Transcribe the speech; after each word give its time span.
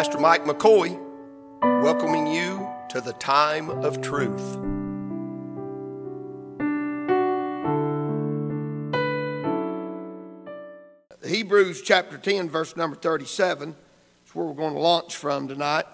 Pastor 0.00 0.18
Mike 0.18 0.46
McCoy, 0.46 0.98
welcoming 1.82 2.26
you 2.26 2.66
to 2.88 3.02
the 3.02 3.12
time 3.12 3.68
of 3.68 4.00
truth. 4.00 4.56
Hebrews 11.22 11.82
chapter 11.82 12.16
10, 12.16 12.48
verse 12.48 12.78
number 12.78 12.96
37 12.96 13.76
is 14.24 14.34
where 14.34 14.46
we're 14.46 14.54
going 14.54 14.72
to 14.72 14.80
launch 14.80 15.16
from 15.16 15.48
tonight. 15.48 15.84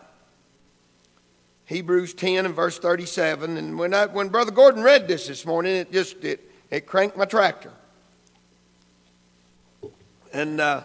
Hebrews 1.64 2.14
10 2.14 2.46
and 2.46 2.54
verse 2.54 2.78
37. 2.78 3.56
And 3.56 3.76
when, 3.76 3.92
I, 3.92 4.06
when 4.06 4.28
Brother 4.28 4.52
Gordon 4.52 4.84
read 4.84 5.08
this 5.08 5.26
this 5.26 5.44
morning, 5.44 5.74
it 5.74 5.90
just 5.90 6.22
it, 6.22 6.48
it 6.70 6.86
cranked 6.86 7.16
my 7.16 7.24
tractor. 7.24 7.72
And 10.32 10.60
uh, 10.60 10.84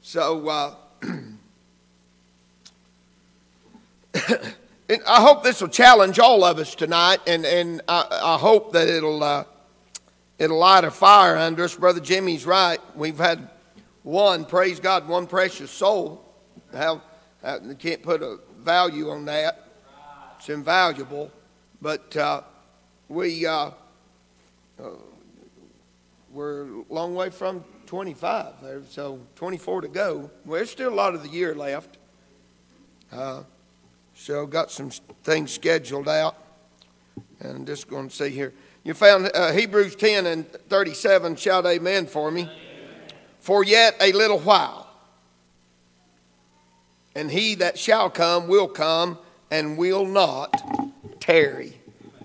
so 0.00 0.48
uh, 0.48 0.74
I 5.06 5.20
hope 5.20 5.42
this 5.42 5.60
will 5.60 5.68
challenge 5.68 6.18
all 6.18 6.44
of 6.44 6.58
us 6.58 6.74
tonight, 6.74 7.20
and, 7.26 7.44
and 7.44 7.82
I, 7.88 8.06
I 8.10 8.38
hope 8.38 8.72
that 8.72 8.88
it'll, 8.88 9.22
uh, 9.22 9.44
it'll 10.38 10.58
light 10.58 10.84
a 10.84 10.90
fire 10.90 11.36
under 11.36 11.64
us. 11.64 11.74
Brother 11.74 12.00
Jimmy's 12.00 12.46
right. 12.46 12.78
We've 12.94 13.18
had 13.18 13.48
one, 14.02 14.44
praise 14.44 14.80
God, 14.80 15.08
one 15.08 15.26
precious 15.26 15.70
soul. 15.70 16.24
How, 16.72 17.02
how 17.42 17.60
can't 17.78 18.02
put 18.02 18.22
a 18.22 18.38
value 18.58 19.10
on 19.10 19.24
that. 19.26 19.68
It's 20.38 20.48
invaluable. 20.48 21.30
But 21.80 22.16
uh, 22.16 22.42
we, 23.08 23.46
uh, 23.46 23.70
uh 24.78 24.90
we're 26.32 26.64
a 26.64 26.84
long 26.88 27.14
way 27.14 27.30
from 27.30 27.64
25, 27.86 28.86
so 28.90 29.20
24 29.36 29.82
to 29.82 29.88
go. 29.88 30.30
Well, 30.44 30.56
there's 30.56 30.70
still 30.70 30.92
a 30.92 30.94
lot 30.94 31.14
of 31.14 31.22
the 31.22 31.28
year 31.28 31.54
left. 31.54 31.96
Uh, 33.12 33.44
so 34.14 34.46
got 34.46 34.70
some 34.70 34.90
things 35.22 35.52
scheduled 35.52 36.08
out. 36.08 36.36
And 37.40 37.58
I'm 37.58 37.66
just 37.66 37.88
going 37.88 38.08
to 38.08 38.14
see 38.14 38.30
here. 38.30 38.52
You 38.84 38.94
found 38.94 39.30
uh, 39.34 39.52
Hebrews 39.52 39.96
10 39.96 40.26
and 40.26 40.50
37. 40.50 41.36
Shout 41.36 41.66
amen 41.66 42.06
for 42.06 42.30
me. 42.30 42.42
Amen. 42.42 42.52
For 43.40 43.64
yet 43.64 43.96
a 44.00 44.12
little 44.12 44.38
while, 44.38 44.88
and 47.14 47.30
he 47.30 47.54
that 47.56 47.78
shall 47.78 48.10
come 48.10 48.48
will 48.48 48.68
come 48.68 49.18
and 49.50 49.78
will 49.78 50.06
not 50.06 51.20
tarry. 51.20 51.78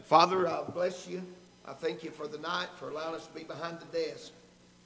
Father, 0.06 0.48
I 0.48 0.64
bless 0.64 1.08
you. 1.08 1.22
I 1.66 1.74
thank 1.74 2.04
you 2.04 2.10
for 2.10 2.28
the 2.28 2.40
night, 2.40 2.68
for 2.78 2.90
allowing 2.90 3.16
us 3.16 3.28
to 3.28 3.34
be 3.34 3.44
behind 3.44 3.78
the 3.80 3.98
desk. 3.98 4.32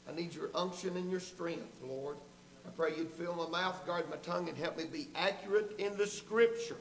I 0.07 0.13
need 0.13 0.35
your 0.35 0.49
unction 0.53 0.97
and 0.97 1.09
your 1.09 1.21
strength, 1.21 1.77
Lord. 1.81 2.17
I 2.65 2.69
pray 2.71 2.91
you'd 2.97 3.11
fill 3.11 3.35
my 3.35 3.47
mouth, 3.49 3.85
guard 3.85 4.09
my 4.09 4.17
tongue, 4.17 4.49
and 4.49 4.57
help 4.57 4.77
me 4.77 4.83
be 4.91 5.07
accurate 5.15 5.75
in 5.77 5.95
the 5.97 6.05
scripture. 6.05 6.77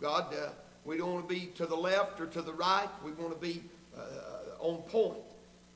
God, 0.00 0.34
uh, 0.34 0.50
we 0.84 0.96
don't 0.96 1.12
want 1.12 1.28
to 1.28 1.34
be 1.34 1.46
to 1.56 1.66
the 1.66 1.76
left 1.76 2.20
or 2.20 2.26
to 2.26 2.42
the 2.42 2.52
right. 2.52 2.88
We 3.04 3.12
want 3.12 3.32
to 3.32 3.38
be 3.38 3.62
uh, 3.96 4.00
on 4.58 4.78
point. 4.82 5.18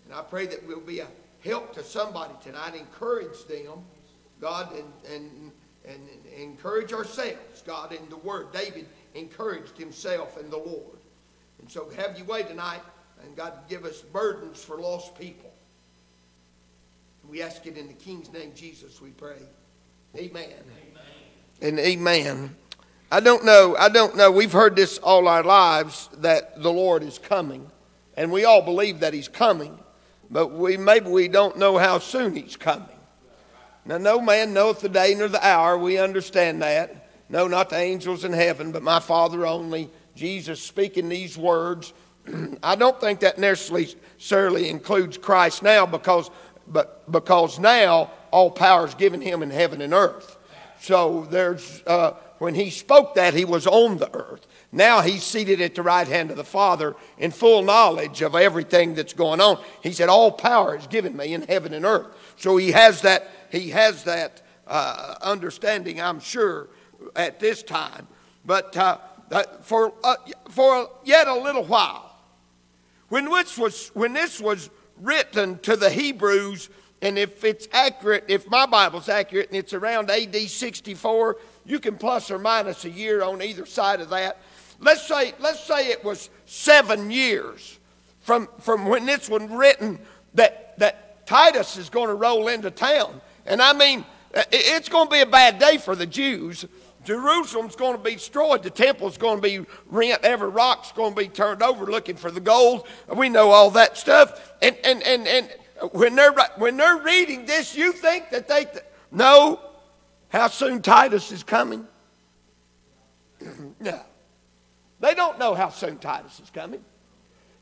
And 0.05 0.15
I 0.15 0.23
pray 0.23 0.47
that 0.47 0.67
we'll 0.67 0.81
be 0.81 1.01
a 1.01 1.07
help 1.41 1.75
to 1.75 1.83
somebody 1.83 2.33
tonight, 2.43 2.75
encourage 2.75 3.45
them, 3.47 3.85
God, 4.41 4.73
and, 4.73 4.93
and, 5.13 5.53
and, 5.87 6.09
and 6.09 6.41
encourage 6.41 6.93
ourselves, 6.93 7.63
God, 7.67 7.93
in 7.93 8.09
the 8.09 8.17
Word. 8.17 8.53
David 8.53 8.87
encouraged 9.15 9.77
himself 9.77 10.39
in 10.39 10.51
the 10.51 10.57
Lord. 10.57 10.99
And 11.61 11.71
so 11.71 11.89
have 11.97 12.17
your 12.17 12.27
way 12.27 12.43
tonight, 12.43 12.81
and 13.23 13.37
God 13.37 13.53
give 13.69 13.85
us 13.85 14.01
burdens 14.01 14.63
for 14.63 14.79
lost 14.79 15.19
people. 15.19 15.53
We 17.29 17.43
ask 17.43 17.67
it 17.67 17.79
in 17.79 17.89
the 17.89 17.95
King's 17.95 18.33
name, 18.33 18.53
Jesus, 18.55 19.01
we 19.01 19.11
pray. 19.11 19.39
Amen. 20.17 20.45
amen. 20.45 20.55
And 21.63 21.79
amen. 21.79 22.57
I 23.11 23.21
don't 23.21 23.45
know. 23.45 23.77
I 23.77 23.89
don't 23.89 24.17
know. 24.17 24.31
We've 24.31 24.53
heard 24.53 24.77
this 24.77 24.99
all 24.99 25.29
our 25.29 25.43
lives 25.43 26.09
that 26.19 26.63
the 26.63 26.73
Lord 26.73 27.03
is 27.03 27.19
coming, 27.19 27.71
and 28.17 28.33
we 28.33 28.45
all 28.45 28.63
believe 28.63 29.01
that 29.01 29.15
He's 29.15 29.29
coming, 29.29 29.79
but 30.31 30.49
we 30.49 30.77
maybe 30.77 31.09
we 31.11 31.29
don't 31.29 31.59
know 31.59 31.79
how 31.79 31.99
soon 31.99 32.35
He's 32.35 32.57
coming. 32.57 32.89
Now, 33.87 33.99
no 33.99 34.21
man 34.21 34.55
knoweth 34.55 34.81
the 34.81 34.89
day 34.89 35.15
nor 35.15 35.29
the 35.29 35.47
hour. 35.47 35.77
We 35.77 35.99
understand 35.99 36.63
that. 36.63 37.11
No, 37.29 37.47
not 37.47 37.71
the 37.71 37.77
angels 37.77 38.25
in 38.25 38.33
heaven, 38.33 38.73
but 38.73 38.83
my 38.83 39.01
Father 39.01 39.47
only. 39.47 39.91
Jesus 40.15 40.61
speaking 40.61 41.09
these 41.09 41.37
words. 41.37 41.93
I 42.63 42.77
don't 42.77 43.01
think 43.01 43.21
that 43.21 43.39
necessarily 43.39 44.69
includes 44.69 45.19
Christ 45.19 45.63
now 45.63 45.87
because 45.87 46.31
but 46.67 47.11
because 47.11 47.59
now 47.59 48.11
all 48.31 48.51
power 48.51 48.87
is 48.87 48.95
given 48.95 49.21
him 49.21 49.43
in 49.43 49.51
heaven 49.51 49.81
and 49.81 49.93
earth. 49.93 50.39
So 50.81 51.27
there's, 51.31 51.83
uh, 51.87 52.15
when 52.45 52.55
he 52.55 52.69
spoke 52.69 53.15
that, 53.15 53.33
he 53.33 53.47
was 53.47 53.67
on 53.67 53.97
the 53.97 54.15
earth. 54.15 54.47
Now 54.71 55.01
he's 55.01 55.23
seated 55.23 55.63
at 55.63 55.75
the 55.75 55.83
right 55.83 56.07
hand 56.07 56.31
of 56.31 56.37
the 56.37 56.45
Father 56.45 56.95
in 57.17 57.31
full 57.31 57.63
knowledge 57.63 58.21
of 58.21 58.35
everything 58.35 58.95
that's 58.95 59.15
going 59.15 59.41
on. 59.41 59.65
He 59.83 59.93
said, 59.93 60.11
All 60.11 60.31
power 60.31 60.77
is 60.77 60.87
given 60.87 61.17
me 61.17 61.33
in 61.33 61.41
heaven 61.41 61.73
and 61.73 61.87
earth. 61.87 62.09
So 62.37 62.59
he 62.59 62.73
has 62.73 63.01
that, 63.01 63.31
he 63.51 63.71
has 63.71 64.05
that 64.05 64.43
uh, 64.67 65.15
understanding, 65.23 66.03
I'm 66.03 66.21
sure, 66.21 66.69
at 67.17 67.41
this 67.41 67.63
time. 67.63 68.07
But 68.45 68.77
uh, 68.77 68.99
for, 69.63 69.95
uh, 70.05 70.17
for 70.51 70.91
yet 71.03 71.29
a 71.29 71.35
little 71.35 71.65
while, 71.65 72.15
when 73.09 73.25
this 73.25 73.57
was, 73.57 73.89
when 73.95 74.13
this 74.13 74.39
was 74.39 74.69
written 75.01 75.61
to 75.61 75.77
the 75.77 75.89
Hebrews, 75.89 76.69
and 77.01 77.19
if 77.19 77.43
it's 77.43 77.69
accurate, 77.73 78.25
if 78.29 78.51
my 78.51 78.67
Bible's 78.67 79.09
accurate 79.09 79.49
and 79.49 79.57
it's 79.57 79.73
around 79.73 80.11
AD 80.11 80.37
64, 80.37 81.37
you 81.67 81.79
can 81.79 81.97
plus 81.97 82.31
or 82.31 82.39
minus 82.39 82.85
a 82.85 82.91
year 82.91 83.23
on 83.23 83.43
either 83.43 83.67
side 83.67 84.01
of 84.01 84.11
that. 84.11 84.39
Let's 84.81 85.07
say, 85.07 85.33
let's 85.41 85.61
say 85.61 85.89
it 85.89 86.05
was 86.05 86.31
seven 86.47 87.11
years 87.11 87.79
from, 88.21 88.49
from 88.61 88.87
when 88.87 89.07
this 89.07 89.29
was 89.29 89.43
written 89.51 89.99
that, 90.35 90.79
that 90.79 91.27
Titus 91.27 91.77
is 91.77 91.89
going 91.89 92.09
to 92.09 92.15
roll 92.15 92.49
into 92.49 92.71
town. 92.71 93.21
And 93.47 93.63
I 93.63 93.73
mean, 93.73 94.05
uh, 94.35 94.43
it's 94.51 94.89
going 94.89 95.07
to 95.07 95.11
be 95.11 95.21
a 95.21 95.27
bad 95.27 95.59
day 95.59 95.79
for 95.79 95.95
the 95.95 96.07
Jews. 96.07 96.65
Jerusalem's 97.05 97.77
going 97.77 97.97
to 97.97 98.03
be 98.03 98.15
destroyed. 98.15 98.63
The 98.63 98.71
temple's 98.71 99.19
going 99.19 99.37
to 99.37 99.43
be 99.43 99.67
rent. 99.87 100.25
Every 100.25 100.49
rock's 100.49 100.91
going 100.93 101.15
to 101.15 101.21
be 101.21 101.29
turned 101.29 101.63
over 101.63 101.87
looking 101.87 102.17
for 102.17 102.31
the 102.31 102.41
gold. 102.41 102.87
We 103.15 103.29
know 103.29 103.51
all 103.51 103.71
that 103.73 103.99
stuff. 103.99 104.55
And, 104.63 104.77
and, 104.85 105.03
and, 105.03 105.29
and 105.29 105.51
when, 105.93 106.15
they're, 106.15 106.35
when 106.57 106.77
they're 106.77 106.97
reading 106.97 107.45
this, 107.45 107.77
you 107.77 107.93
think 107.93 108.31
that 108.31 108.49
they 108.49 108.65
th- 108.65 108.85
know 109.13 109.61
how 110.35 110.49
soon 110.49 110.83
Titus 110.83 111.31
is 111.31 111.45
coming? 111.45 111.87
no. 113.81 114.01
They 114.99 115.15
don't 115.15 115.39
know 115.39 115.55
how 115.55 115.69
soon 115.69 115.99
Titus 115.99 116.41
is 116.41 116.51
coming. 116.51 116.85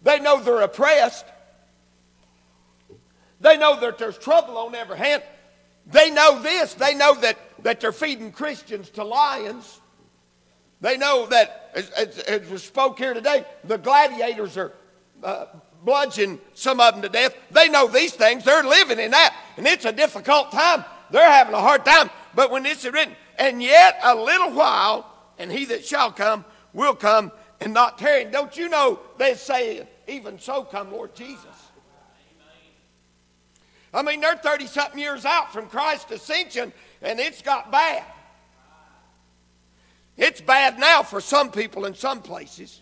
They 0.02 0.18
know 0.20 0.42
they're 0.42 0.62
oppressed. 0.62 1.26
They 3.40 3.58
know 3.58 3.78
that 3.78 3.98
there's 3.98 4.16
trouble 4.16 4.56
on 4.56 4.74
every 4.74 4.96
hand. 4.96 5.22
They 5.86 6.10
know 6.10 6.40
this. 6.40 6.72
They 6.72 6.94
know 6.94 7.14
that, 7.16 7.36
that 7.62 7.80
they're 7.80 7.92
feeding 7.92 8.32
Christians 8.32 8.88
to 8.90 9.04
lions. 9.04 9.80
They 10.80 10.96
know 10.96 11.26
that, 11.26 11.70
as, 11.74 11.90
as, 11.90 12.18
as 12.20 12.48
we 12.48 12.56
spoke 12.56 12.98
here 12.98 13.12
today, 13.12 13.44
the 13.64 13.76
gladiators 13.76 14.56
are 14.56 14.72
uh, 15.22 15.46
bludgeoning 15.84 16.40
some 16.54 16.80
of 16.80 16.94
them 16.94 17.02
to 17.02 17.10
death. 17.10 17.36
They 17.50 17.68
know 17.68 17.86
these 17.86 18.14
things. 18.14 18.44
They're 18.44 18.64
living 18.64 18.98
in 18.98 19.10
that. 19.10 19.36
And 19.58 19.66
it's 19.66 19.84
a 19.84 19.92
difficult 19.92 20.52
time. 20.52 20.86
They're 21.10 21.30
having 21.30 21.54
a 21.54 21.60
hard 21.60 21.84
time. 21.84 22.08
But 22.34 22.50
when 22.50 22.66
is 22.66 22.84
written, 22.84 23.14
and 23.38 23.62
yet 23.62 23.98
a 24.02 24.14
little 24.14 24.50
while, 24.52 25.10
and 25.38 25.50
he 25.50 25.64
that 25.66 25.84
shall 25.84 26.12
come 26.12 26.44
will 26.72 26.94
come 26.94 27.32
and 27.60 27.72
not 27.72 27.98
tarry. 27.98 28.24
Don't 28.24 28.56
you 28.56 28.68
know 28.68 29.00
they 29.18 29.34
say, 29.34 29.86
even 30.08 30.38
so 30.38 30.62
come 30.62 30.92
Lord 30.92 31.14
Jesus. 31.14 31.46
I 33.94 34.02
mean, 34.02 34.20
they're 34.20 34.36
30 34.36 34.66
something 34.66 34.98
years 34.98 35.24
out 35.24 35.52
from 35.52 35.68
Christ's 35.68 36.12
ascension, 36.12 36.72
and 37.02 37.20
it's 37.20 37.42
got 37.42 37.70
bad. 37.70 38.04
It's 40.16 40.40
bad 40.40 40.78
now 40.78 41.02
for 41.02 41.20
some 41.20 41.50
people 41.50 41.84
in 41.84 41.94
some 41.94 42.22
places. 42.22 42.80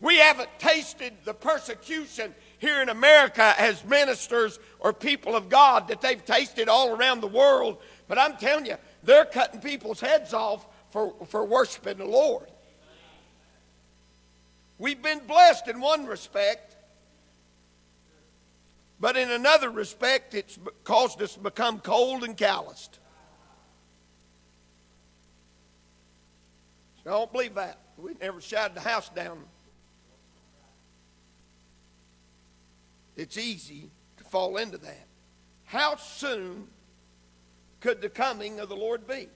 We 0.00 0.16
haven't 0.16 0.48
tasted 0.58 1.12
the 1.24 1.34
persecution 1.34 2.34
here 2.58 2.80
in 2.80 2.88
America 2.88 3.54
as 3.58 3.84
ministers 3.84 4.58
or 4.78 4.92
people 4.92 5.36
of 5.36 5.48
God 5.48 5.88
that 5.88 6.00
they've 6.00 6.24
tasted 6.24 6.68
all 6.68 6.96
around 6.96 7.20
the 7.20 7.26
world. 7.26 7.78
But 8.10 8.18
I'm 8.18 8.36
telling 8.36 8.66
you, 8.66 8.74
they're 9.02 9.24
cutting 9.24 9.60
people's 9.60 10.00
heads 10.00 10.34
off 10.34 10.66
for, 10.90 11.14
for 11.28 11.46
worshiping 11.46 11.96
the 11.96 12.04
Lord. 12.04 12.48
We've 14.78 15.00
been 15.00 15.20
blessed 15.26 15.68
in 15.68 15.80
one 15.80 16.04
respect 16.04 16.76
but 19.00 19.16
in 19.16 19.30
another 19.30 19.70
respect, 19.70 20.34
it's 20.34 20.58
caused 20.84 21.22
us 21.22 21.32
to 21.32 21.40
become 21.40 21.80
cold 21.80 22.22
and 22.22 22.36
calloused. 22.36 22.98
I 27.06 27.10
don't 27.10 27.32
believe 27.32 27.54
that. 27.54 27.78
We 27.96 28.12
never 28.20 28.42
shouted 28.42 28.76
the 28.76 28.82
house 28.82 29.08
down. 29.08 29.42
It's 33.16 33.38
easy 33.38 33.90
to 34.18 34.24
fall 34.24 34.58
into 34.58 34.76
that. 34.76 35.06
How 35.64 35.96
soon 35.96 36.68
could 37.80 38.00
the 38.00 38.08
coming 38.08 38.60
of 38.60 38.68
the 38.68 38.76
Lord 38.76 39.06
be? 39.06 39.28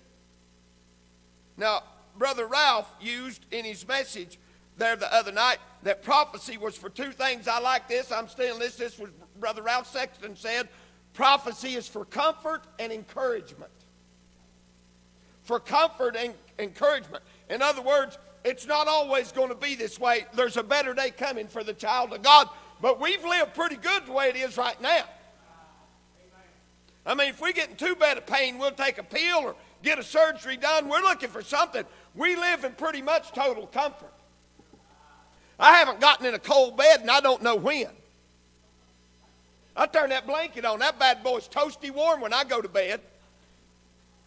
Now, 1.56 1.82
Brother 2.16 2.46
Ralph 2.46 2.92
used 3.00 3.44
in 3.50 3.64
his 3.64 3.86
message 3.86 4.38
there 4.76 4.96
the 4.96 5.12
other 5.12 5.32
night 5.32 5.58
that 5.82 6.02
prophecy 6.02 6.56
was 6.56 6.76
for 6.76 6.88
two 6.88 7.12
things. 7.12 7.46
I 7.48 7.60
like 7.60 7.88
this. 7.88 8.10
I'm 8.10 8.28
stealing 8.28 8.58
this. 8.58 8.76
This 8.76 8.98
was 8.98 9.10
Brother 9.38 9.62
Ralph 9.62 9.90
Sexton 9.90 10.36
said 10.36 10.68
prophecy 11.12 11.74
is 11.74 11.86
for 11.86 12.04
comfort 12.04 12.64
and 12.78 12.92
encouragement. 12.92 13.70
For 15.42 15.60
comfort 15.60 16.16
and 16.16 16.34
encouragement. 16.58 17.22
In 17.50 17.62
other 17.62 17.82
words, 17.82 18.18
it's 18.44 18.66
not 18.66 18.88
always 18.88 19.30
going 19.32 19.48
to 19.48 19.54
be 19.54 19.74
this 19.74 19.98
way. 19.98 20.26
There's 20.34 20.56
a 20.56 20.62
better 20.62 20.92
day 20.92 21.10
coming 21.10 21.46
for 21.46 21.62
the 21.62 21.72
child 21.72 22.12
of 22.12 22.22
God. 22.22 22.48
But 22.80 23.00
we've 23.00 23.24
lived 23.24 23.54
pretty 23.54 23.76
good 23.76 24.06
the 24.06 24.12
way 24.12 24.28
it 24.28 24.36
is 24.36 24.56
right 24.56 24.80
now. 24.80 25.04
I 27.06 27.14
mean, 27.14 27.28
if 27.28 27.40
we 27.40 27.52
get 27.52 27.70
in 27.70 27.76
too 27.76 27.94
bad 27.94 28.16
of 28.16 28.26
pain, 28.26 28.58
we'll 28.58 28.70
take 28.70 28.98
a 28.98 29.02
pill 29.02 29.38
or 29.38 29.56
get 29.82 29.98
a 29.98 30.02
surgery 30.02 30.56
done. 30.56 30.88
We're 30.88 31.02
looking 31.02 31.28
for 31.28 31.42
something. 31.42 31.84
We 32.14 32.36
live 32.36 32.64
in 32.64 32.72
pretty 32.72 33.02
much 33.02 33.32
total 33.32 33.66
comfort. 33.66 34.12
I 35.58 35.74
haven't 35.74 36.00
gotten 36.00 36.26
in 36.26 36.34
a 36.34 36.38
cold 36.38 36.76
bed 36.76 37.00
and 37.00 37.10
I 37.10 37.20
don't 37.20 37.42
know 37.42 37.56
when. 37.56 37.88
I 39.76 39.86
turn 39.86 40.10
that 40.10 40.26
blanket 40.26 40.64
on. 40.64 40.78
That 40.78 40.98
bad 40.98 41.22
boy's 41.22 41.48
toasty 41.48 41.90
warm 41.90 42.20
when 42.20 42.32
I 42.32 42.44
go 42.44 42.60
to 42.60 42.68
bed. 42.68 43.00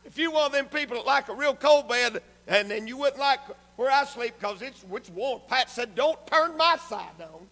If 0.05 0.17
you 0.17 0.31
one 0.31 0.47
of 0.47 0.51
them 0.51 0.67
people 0.67 0.97
that 0.97 1.05
like 1.05 1.29
a 1.29 1.33
real 1.33 1.55
cold 1.55 1.89
bed, 1.89 2.21
and 2.47 2.71
then 2.71 2.87
you 2.87 2.97
wouldn't 2.97 3.19
like 3.19 3.39
where 3.75 3.91
I 3.91 4.05
sleep 4.05 4.35
because 4.39 4.61
it's, 4.61 4.83
it's 4.91 5.09
warm. 5.09 5.41
Pat 5.47 5.69
said, 5.69 5.95
Don't 5.95 6.25
turn 6.27 6.55
my 6.55 6.77
side 6.87 7.21
on. 7.21 7.47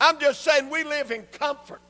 I'm 0.00 0.18
just 0.18 0.42
saying 0.42 0.70
we 0.70 0.84
live 0.84 1.10
in 1.10 1.22
comfort. 1.24 1.82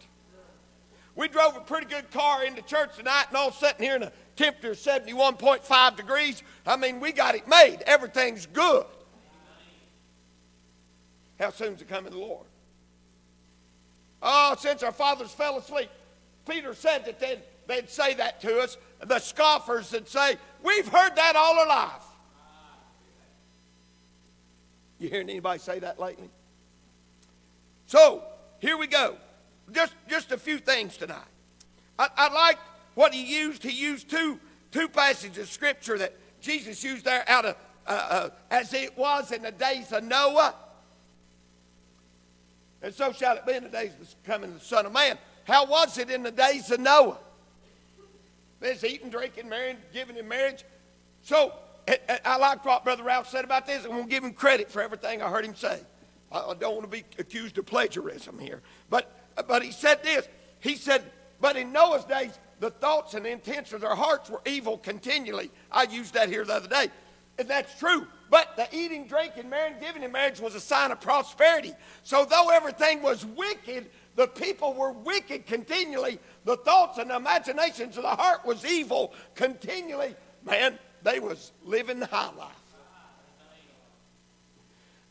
We 1.18 1.26
drove 1.26 1.56
a 1.56 1.60
pretty 1.60 1.86
good 1.86 2.12
car 2.12 2.44
into 2.44 2.62
church 2.62 2.94
tonight 2.96 3.24
and 3.26 3.36
all 3.36 3.50
sitting 3.50 3.84
here 3.84 3.96
in 3.96 4.04
a 4.04 4.12
temperature 4.36 4.70
of 4.70 4.78
71.5 4.78 5.96
degrees. 5.96 6.44
I 6.64 6.76
mean, 6.76 7.00
we 7.00 7.10
got 7.10 7.34
it 7.34 7.48
made. 7.48 7.78
Everything's 7.86 8.46
good. 8.46 8.86
How 11.40 11.50
soon's 11.50 11.80
the 11.80 11.86
coming 11.86 12.12
the 12.12 12.18
Lord? 12.18 12.46
Oh, 14.22 14.54
since 14.60 14.84
our 14.84 14.92
fathers 14.92 15.32
fell 15.32 15.58
asleep. 15.58 15.90
Peter 16.48 16.72
said 16.72 17.04
that 17.06 17.18
they'd, 17.18 17.40
they'd 17.66 17.90
say 17.90 18.14
that 18.14 18.40
to 18.42 18.60
us. 18.60 18.76
The 19.04 19.18
scoffers 19.18 19.90
would 19.90 20.06
say, 20.06 20.36
We've 20.62 20.86
heard 20.86 21.16
that 21.16 21.34
all 21.34 21.58
our 21.58 21.66
life. 21.66 22.04
You 25.00 25.08
hearing 25.08 25.30
anybody 25.30 25.58
say 25.58 25.80
that 25.80 25.98
lately? 25.98 26.30
So, 27.86 28.22
here 28.60 28.76
we 28.76 28.86
go. 28.86 29.16
Just, 29.72 29.94
just 30.08 30.32
a 30.32 30.38
few 30.38 30.58
things 30.58 30.96
tonight. 30.96 31.18
I, 31.98 32.08
I 32.16 32.32
like 32.32 32.58
what 32.94 33.12
he 33.12 33.24
used. 33.24 33.62
He 33.62 33.72
used 33.72 34.10
two, 34.10 34.38
two 34.70 34.88
passages 34.88 35.38
of 35.38 35.48
scripture 35.48 35.98
that 35.98 36.14
Jesus 36.40 36.82
used 36.82 37.04
there 37.04 37.24
out 37.28 37.44
of, 37.44 37.56
uh, 37.86 37.90
uh, 37.90 38.30
as 38.50 38.72
it 38.72 38.96
was 38.96 39.32
in 39.32 39.42
the 39.42 39.52
days 39.52 39.92
of 39.92 40.04
Noah. 40.04 40.54
And 42.82 42.94
so 42.94 43.12
shall 43.12 43.36
it 43.36 43.44
be 43.44 43.54
in 43.54 43.64
the 43.64 43.68
days 43.68 43.92
of 44.00 44.08
the 44.08 44.14
coming 44.24 44.50
of 44.50 44.60
the 44.60 44.64
Son 44.64 44.86
of 44.86 44.92
Man. 44.92 45.18
How 45.44 45.66
was 45.66 45.98
it 45.98 46.10
in 46.10 46.22
the 46.22 46.30
days 46.30 46.70
of 46.70 46.80
Noah? 46.80 47.18
There's 48.60 48.84
eating, 48.84 49.10
drinking, 49.10 49.48
marrying, 49.48 49.76
giving 49.92 50.16
in 50.16 50.28
marriage. 50.28 50.64
So 51.22 51.52
I 52.24 52.36
like 52.36 52.64
what 52.64 52.84
Brother 52.84 53.02
Ralph 53.02 53.28
said 53.28 53.44
about 53.44 53.66
this. 53.66 53.86
Going 53.86 54.04
to 54.04 54.10
give 54.10 54.24
him 54.24 54.32
credit 54.32 54.70
for 54.70 54.82
everything 54.82 55.22
I 55.22 55.30
heard 55.30 55.44
him 55.44 55.54
say. 55.54 55.80
I 56.30 56.54
don't 56.58 56.74
want 56.74 56.82
to 56.82 56.88
be 56.88 57.04
accused 57.18 57.56
of 57.56 57.66
plagiarism 57.66 58.38
here. 58.38 58.60
But, 58.90 59.10
but 59.46 59.62
he 59.62 59.70
said 59.70 60.02
this. 60.02 60.28
He 60.60 60.74
said, 60.74 61.02
but 61.40 61.56
in 61.56 61.72
Noah's 61.72 62.04
days, 62.04 62.38
the 62.60 62.70
thoughts 62.70 63.14
and 63.14 63.26
intentions 63.26 63.72
of 63.74 63.80
their 63.80 63.94
hearts 63.94 64.28
were 64.28 64.42
evil 64.44 64.78
continually. 64.78 65.50
I 65.70 65.84
used 65.84 66.14
that 66.14 66.28
here 66.28 66.44
the 66.44 66.54
other 66.54 66.68
day. 66.68 66.90
And 67.38 67.48
that's 67.48 67.78
true. 67.78 68.06
But 68.30 68.56
the 68.56 68.68
eating, 68.76 69.06
drinking, 69.06 69.48
marrying, 69.48 69.76
giving 69.80 70.02
in 70.02 70.10
marriage 70.10 70.40
was 70.40 70.54
a 70.54 70.60
sign 70.60 70.90
of 70.90 71.00
prosperity. 71.00 71.72
So 72.02 72.24
though 72.24 72.50
everything 72.50 73.00
was 73.00 73.24
wicked, 73.24 73.90
the 74.16 74.26
people 74.26 74.74
were 74.74 74.92
wicked 74.92 75.46
continually. 75.46 76.18
The 76.44 76.56
thoughts 76.56 76.98
and 76.98 77.10
imaginations 77.10 77.96
of 77.96 78.02
the 78.02 78.08
heart 78.08 78.44
was 78.44 78.66
evil 78.66 79.14
continually. 79.36 80.16
Man, 80.44 80.78
they 81.04 81.20
was 81.20 81.52
living 81.64 82.00
the 82.00 82.06
high 82.06 82.34
life. 82.36 82.52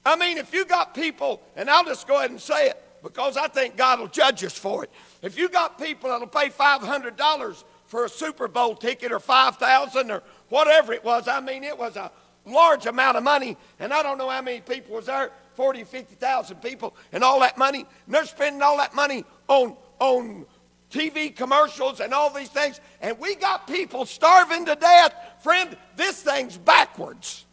I 0.05 0.15
mean, 0.15 0.37
if 0.37 0.53
you 0.53 0.65
got 0.65 0.93
people, 0.93 1.41
and 1.55 1.69
I'll 1.69 1.85
just 1.85 2.07
go 2.07 2.17
ahead 2.17 2.31
and 2.31 2.39
say 2.39 2.67
it 2.67 2.83
because 3.03 3.37
I 3.37 3.47
think 3.47 3.77
God 3.77 3.99
will 3.99 4.07
judge 4.07 4.43
us 4.43 4.57
for 4.57 4.83
it. 4.83 4.91
If 5.21 5.37
you 5.37 5.49
got 5.49 5.79
people 5.79 6.09
that'll 6.09 6.27
pay 6.27 6.49
$500 6.49 7.63
for 7.85 8.05
a 8.05 8.09
Super 8.09 8.47
Bowl 8.47 8.75
ticket 8.75 9.11
or 9.11 9.19
5000 9.19 10.11
or 10.11 10.23
whatever 10.49 10.93
it 10.93 11.03
was, 11.03 11.27
I 11.27 11.39
mean, 11.39 11.63
it 11.63 11.77
was 11.77 11.95
a 11.95 12.11
large 12.45 12.85
amount 12.85 13.17
of 13.17 13.23
money, 13.23 13.57
and 13.79 13.93
I 13.93 14.03
don't 14.03 14.17
know 14.17 14.29
how 14.29 14.41
many 14.41 14.61
people 14.61 14.95
was 14.95 15.07
there, 15.07 15.31
40 15.55 15.83
50,000 15.83 16.61
people, 16.61 16.95
and 17.11 17.23
all 17.23 17.39
that 17.41 17.57
money, 17.57 17.85
and 18.05 18.15
they're 18.15 18.25
spending 18.25 18.61
all 18.61 18.77
that 18.77 18.95
money 18.95 19.25
on, 19.47 19.75
on 19.99 20.45
TV 20.91 21.35
commercials 21.35 21.99
and 21.99 22.13
all 22.13 22.29
these 22.29 22.49
things, 22.49 22.79
and 23.01 23.17
we 23.19 23.35
got 23.35 23.67
people 23.67 24.05
starving 24.05 24.65
to 24.65 24.75
death. 24.75 25.13
Friend, 25.41 25.75
this 25.95 26.21
thing's 26.21 26.57
backwards. 26.57 27.46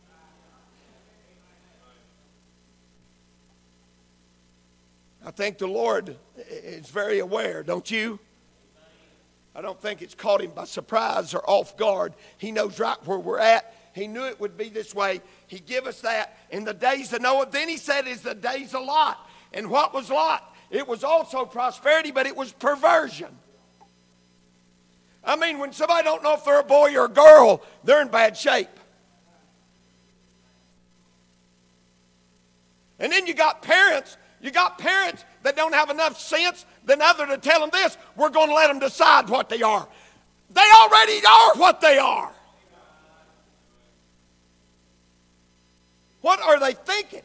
I 5.27 5.31
think 5.31 5.59
the 5.59 5.67
Lord 5.67 6.17
is 6.37 6.91
very 6.91 7.19
aware, 7.21 7.63
don't 7.63 7.91
you? 7.91 8.19
I 9.55 9.63
don't 9.63 9.81
think 9.81 10.03
it's 10.03 10.15
caught 10.15 10.43
him 10.43 10.51
by 10.51 10.65
surprise 10.65 11.33
or 11.33 11.43
off 11.49 11.77
guard. 11.77 12.13
He 12.39 12.53
knows 12.53 12.79
right 12.79 12.99
where 13.07 13.19
we're 13.19 13.39
at. 13.39 13.75
He 13.95 14.09
knew 14.09 14.25
it 14.25 14.41
would 14.41 14.57
be 14.57 14.69
this 14.69 14.95
way. 14.95 15.23
He 15.47 15.61
give 15.61 15.87
us 15.87 16.01
that 16.01 16.37
in 16.51 16.65
the 16.65 16.75
days 16.75 17.13
of 17.13 17.23
Noah. 17.23 17.47
Then 17.49 17.69
he 17.69 17.77
said, 17.77 18.09
"Is 18.09 18.21
the 18.23 18.35
days 18.35 18.75
of 18.75 18.85
Lot." 18.85 19.31
And 19.53 19.71
what 19.71 19.95
was 19.95 20.11
Lot? 20.11 20.53
It 20.71 20.89
was 20.89 21.05
also 21.05 21.47
prosperity, 21.47 22.11
but 22.11 22.27
it 22.27 22.37
was 22.37 22.53
perversion. 22.53 23.39
I 25.23 25.37
mean, 25.37 25.59
when 25.59 25.73
somebody 25.73 26.03
don't 26.03 26.23
know 26.23 26.35
if 26.35 26.45
they're 26.45 26.61
a 26.61 26.65
boy 26.65 26.95
or 26.97 27.05
a 27.05 27.09
girl, 27.09 27.63
they're 27.85 28.03
in 28.03 28.09
bad 28.09 28.37
shape. 28.37 28.69
And 32.99 33.13
then 33.13 33.27
you 33.27 33.35
got 33.35 33.63
parents 33.63 34.17
you 34.41 34.51
got 34.51 34.79
parents 34.79 35.25
that 35.43 35.57
don't 35.57 35.75
have 35.75 35.91
enough 35.91 36.21
sense 36.21 36.67
than 36.85 37.01
other 37.01 37.27
to 37.27 37.39
tell 37.39 37.61
them 37.61 37.71
this. 37.73 37.97
We're 38.17 38.31
going 38.31 38.49
to 38.49 38.55
let 38.55 38.69
them 38.69 38.79
decide 38.79 39.29
what 39.29 39.49
they 39.49 39.63
are. 39.63 39.89
They 40.51 40.69
already 40.83 41.21
are 41.27 41.55
what 41.57 41.81
they 41.81 41.99
are. 41.99 42.31
What 46.21 46.41
are 46.41 46.59
they 46.59 46.73
thinking? 46.73 47.23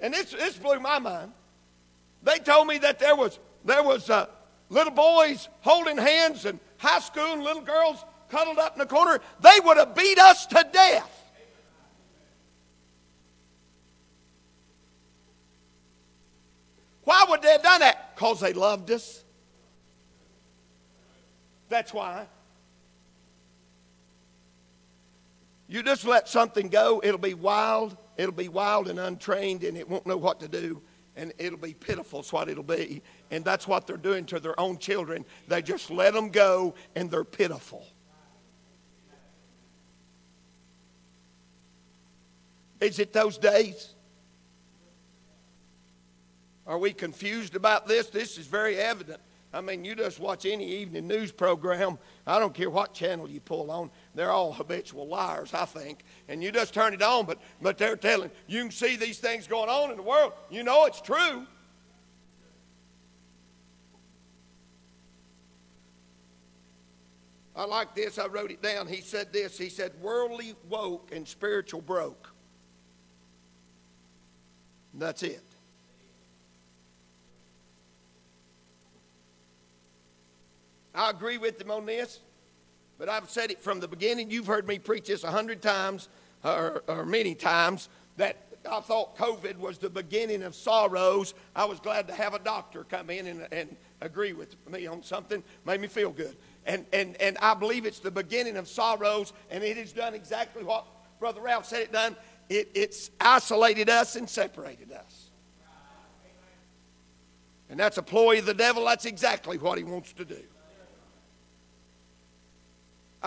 And 0.00 0.12
this, 0.12 0.32
this 0.32 0.56
blew 0.56 0.80
my 0.80 0.98
mind. 0.98 1.32
They 2.22 2.38
told 2.38 2.66
me 2.66 2.78
that 2.78 2.98
there 2.98 3.14
was, 3.14 3.38
there 3.64 3.82
was 3.82 4.10
uh, 4.10 4.26
little 4.68 4.92
boys 4.92 5.48
holding 5.60 5.96
hands 5.96 6.44
and 6.44 6.58
high 6.78 6.98
school 6.98 7.34
and 7.34 7.42
little 7.42 7.62
girls 7.62 8.04
cuddled 8.28 8.58
up 8.58 8.72
in 8.74 8.80
the 8.80 8.86
corner. 8.86 9.20
They 9.40 9.60
would 9.64 9.76
have 9.76 9.94
beat 9.94 10.18
us 10.18 10.46
to 10.46 10.66
death. 10.72 11.15
Why 17.06 17.24
would 17.28 17.40
they 17.40 17.52
have 17.52 17.62
done 17.62 17.80
that? 17.80 18.16
Because 18.16 18.40
they 18.40 18.52
loved 18.52 18.90
us. 18.90 19.22
That's 21.68 21.94
why. 21.94 22.26
You 25.68 25.84
just 25.84 26.04
let 26.04 26.28
something 26.28 26.68
go, 26.68 27.00
it'll 27.04 27.16
be 27.16 27.34
wild. 27.34 27.96
It'll 28.16 28.32
be 28.32 28.48
wild 28.48 28.88
and 28.88 28.98
untrained, 28.98 29.62
and 29.62 29.76
it 29.76 29.88
won't 29.88 30.04
know 30.04 30.16
what 30.16 30.40
to 30.40 30.48
do. 30.48 30.82
And 31.14 31.32
it'll 31.38 31.58
be 31.58 31.74
pitiful, 31.74 32.20
is 32.20 32.32
what 32.32 32.48
it'll 32.48 32.64
be. 32.64 33.02
And 33.30 33.44
that's 33.44 33.68
what 33.68 33.86
they're 33.86 33.96
doing 33.96 34.24
to 34.26 34.40
their 34.40 34.58
own 34.58 34.76
children. 34.76 35.24
They 35.46 35.62
just 35.62 35.92
let 35.92 36.12
them 36.12 36.30
go, 36.30 36.74
and 36.96 37.08
they're 37.08 37.22
pitiful. 37.22 37.86
Is 42.80 42.98
it 42.98 43.12
those 43.12 43.38
days? 43.38 43.94
Are 46.66 46.78
we 46.78 46.92
confused 46.92 47.54
about 47.54 47.86
this? 47.86 48.08
This 48.08 48.38
is 48.38 48.46
very 48.46 48.76
evident. 48.76 49.20
I 49.52 49.60
mean, 49.60 49.84
you 49.84 49.94
just 49.94 50.18
watch 50.18 50.44
any 50.44 50.66
evening 50.66 51.06
news 51.06 51.32
program. 51.32 51.98
I 52.26 52.38
don't 52.38 52.52
care 52.52 52.68
what 52.68 52.92
channel 52.92 53.30
you 53.30 53.40
pull 53.40 53.70
on. 53.70 53.90
They're 54.14 54.32
all 54.32 54.52
habitual 54.52 55.06
liars, 55.06 55.54
I 55.54 55.64
think. 55.64 56.00
And 56.28 56.42
you 56.42 56.50
just 56.50 56.74
turn 56.74 56.92
it 56.92 57.00
on, 57.00 57.24
but, 57.24 57.38
but 57.62 57.78
they're 57.78 57.96
telling 57.96 58.30
you 58.48 58.62
can 58.62 58.70
see 58.70 58.96
these 58.96 59.18
things 59.18 59.46
going 59.46 59.70
on 59.70 59.90
in 59.92 59.96
the 59.96 60.02
world. 60.02 60.32
You 60.50 60.62
know 60.64 60.84
it's 60.84 61.00
true. 61.00 61.46
I 67.54 67.64
like 67.64 67.94
this. 67.94 68.18
I 68.18 68.26
wrote 68.26 68.50
it 68.50 68.60
down. 68.60 68.86
He 68.86 69.00
said 69.00 69.32
this. 69.32 69.56
He 69.56 69.70
said, 69.70 69.92
worldly 70.02 70.54
woke 70.68 71.10
and 71.14 71.26
spiritual 71.26 71.80
broke. 71.80 72.30
And 74.92 75.00
that's 75.00 75.22
it. 75.22 75.45
I 80.96 81.10
agree 81.10 81.38
with 81.38 81.60
him 81.60 81.70
on 81.70 81.86
this. 81.86 82.20
but 82.98 83.08
I've 83.08 83.28
said 83.28 83.50
it 83.50 83.60
from 83.60 83.80
the 83.80 83.88
beginning. 83.88 84.30
You've 84.30 84.46
heard 84.46 84.66
me 84.66 84.78
preach 84.78 85.08
this 85.08 85.24
a 85.24 85.30
hundred 85.30 85.60
times 85.60 86.08
or, 86.42 86.82
or 86.88 87.04
many 87.04 87.34
times 87.34 87.88
that 88.16 88.36
I 88.68 88.80
thought 88.80 89.16
COVID 89.16 89.58
was 89.58 89.78
the 89.78 89.90
beginning 89.90 90.42
of 90.42 90.54
sorrows. 90.54 91.34
I 91.54 91.66
was 91.66 91.78
glad 91.78 92.08
to 92.08 92.14
have 92.14 92.34
a 92.34 92.38
doctor 92.38 92.84
come 92.84 93.10
in 93.10 93.26
and, 93.26 93.46
and 93.52 93.76
agree 94.00 94.32
with 94.32 94.56
me 94.70 94.86
on 94.86 95.02
something, 95.02 95.42
made 95.64 95.80
me 95.80 95.88
feel 95.88 96.10
good. 96.10 96.36
And, 96.64 96.84
and, 96.92 97.20
and 97.20 97.36
I 97.38 97.54
believe 97.54 97.86
it's 97.86 98.00
the 98.00 98.10
beginning 98.10 98.56
of 98.56 98.66
sorrows, 98.66 99.32
and 99.50 99.62
it 99.62 99.76
has 99.76 99.92
done 99.92 100.14
exactly 100.14 100.64
what 100.64 100.86
Brother 101.20 101.40
Ralph 101.40 101.66
said 101.66 101.82
it 101.82 101.92
done. 101.92 102.16
It, 102.48 102.70
it's 102.74 103.10
isolated 103.20 103.88
us 103.88 104.16
and 104.16 104.28
separated 104.28 104.92
us. 104.92 105.30
And 107.68 107.78
that's 107.78 107.98
a 107.98 108.02
ploy 108.02 108.38
of 108.38 108.46
the 108.46 108.54
devil. 108.54 108.84
That's 108.84 109.06
exactly 109.06 109.58
what 109.58 109.76
he 109.78 109.84
wants 109.84 110.12
to 110.14 110.24
do. 110.24 110.42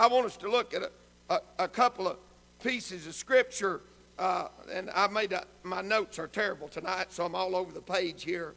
I 0.00 0.06
want 0.06 0.24
us 0.24 0.38
to 0.38 0.50
look 0.50 0.72
at 0.72 0.80
a, 0.80 0.90
a, 1.28 1.40
a 1.64 1.68
couple 1.68 2.08
of 2.08 2.16
pieces 2.64 3.06
of 3.06 3.14
scripture, 3.14 3.82
uh, 4.18 4.48
and 4.72 4.88
I 4.94 5.06
made 5.08 5.34
a, 5.34 5.44
my 5.62 5.82
notes 5.82 6.18
are 6.18 6.26
terrible 6.26 6.68
tonight, 6.68 7.08
so 7.12 7.26
I'm 7.26 7.34
all 7.34 7.54
over 7.54 7.70
the 7.70 7.82
page 7.82 8.24
here. 8.24 8.54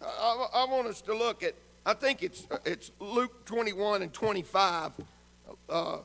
I, 0.00 0.46
I 0.54 0.64
want 0.64 0.86
us 0.86 1.02
to 1.02 1.14
look 1.14 1.42
at, 1.42 1.54
I 1.84 1.92
think 1.92 2.22
it's, 2.22 2.48
it's 2.64 2.90
Luke 2.98 3.44
21 3.44 4.00
and 4.00 4.10
25. 4.10 4.92
Uh, 5.68 5.98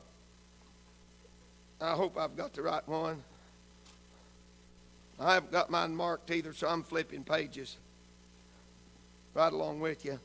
I 1.80 1.92
hope 1.92 2.18
I've 2.18 2.36
got 2.36 2.52
the 2.52 2.60
right 2.60 2.86
one. 2.86 3.22
I 5.18 5.32
haven't 5.32 5.52
got 5.52 5.70
mine 5.70 5.96
marked 5.96 6.30
either, 6.30 6.52
so 6.52 6.68
I'm 6.68 6.82
flipping 6.82 7.24
pages 7.24 7.78
right 9.32 9.54
along 9.54 9.80
with 9.80 10.04
you. 10.04 10.20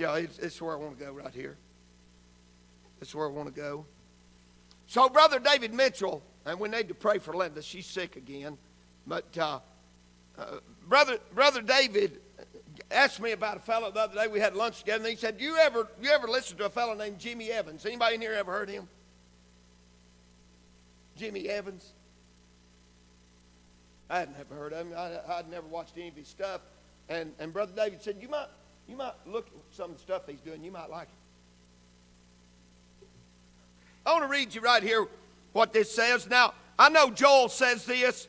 Yeah, 0.00 0.16
it's, 0.16 0.38
it's 0.38 0.62
where 0.62 0.72
I 0.72 0.76
want 0.76 0.98
to 0.98 1.04
go 1.04 1.12
right 1.12 1.34
here. 1.34 1.58
That's 2.98 3.14
where 3.14 3.26
I 3.26 3.30
want 3.30 3.54
to 3.54 3.60
go. 3.60 3.84
So, 4.86 5.10
Brother 5.10 5.38
David 5.38 5.74
Mitchell, 5.74 6.22
and 6.46 6.58
we 6.58 6.70
need 6.70 6.88
to 6.88 6.94
pray 6.94 7.18
for 7.18 7.36
Linda. 7.36 7.60
She's 7.60 7.84
sick 7.84 8.16
again. 8.16 8.56
But 9.06 9.36
uh, 9.36 9.60
uh, 10.38 10.60
Brother, 10.88 11.18
Brother 11.34 11.60
David 11.60 12.18
asked 12.90 13.20
me 13.20 13.32
about 13.32 13.58
a 13.58 13.60
fellow 13.60 13.90
the 13.90 14.00
other 14.00 14.14
day. 14.14 14.26
We 14.26 14.40
had 14.40 14.56
lunch 14.56 14.78
together, 14.78 15.04
and 15.04 15.10
he 15.10 15.16
said, 15.16 15.36
"You 15.38 15.58
ever, 15.58 15.86
you 16.00 16.08
ever 16.08 16.26
listen 16.28 16.56
to 16.56 16.64
a 16.64 16.70
fellow 16.70 16.94
named 16.94 17.18
Jimmy 17.18 17.50
Evans? 17.50 17.84
Anybody 17.84 18.14
in 18.14 18.22
here 18.22 18.32
ever 18.32 18.52
heard 18.52 18.70
him? 18.70 18.88
Jimmy 21.14 21.46
Evans? 21.46 21.92
I 24.08 24.20
had 24.20 24.34
never 24.34 24.54
heard 24.54 24.72
of 24.72 24.86
him. 24.86 24.94
I, 24.96 25.18
I'd 25.34 25.50
never 25.50 25.66
watched 25.66 25.98
any 25.98 26.08
of 26.08 26.16
his 26.16 26.28
stuff. 26.28 26.62
And, 27.10 27.34
and 27.38 27.52
Brother 27.52 27.72
David 27.76 28.00
said, 28.00 28.16
you 28.20 28.28
might, 28.28 28.46
you 28.90 28.96
might 28.96 29.14
look 29.24 29.46
at 29.46 29.52
some 29.70 29.92
of 29.92 29.96
the 29.96 30.02
stuff 30.02 30.22
he's 30.26 30.40
doing. 30.40 30.64
You 30.64 30.72
might 30.72 30.90
like 30.90 31.06
it. 31.06 33.06
I 34.04 34.12
want 34.12 34.24
to 34.24 34.28
read 34.28 34.52
you 34.52 34.60
right 34.60 34.82
here 34.82 35.06
what 35.52 35.72
this 35.72 35.94
says. 35.94 36.28
Now, 36.28 36.54
I 36.76 36.88
know 36.88 37.08
Joel 37.08 37.48
says 37.48 37.84
this 37.84 38.26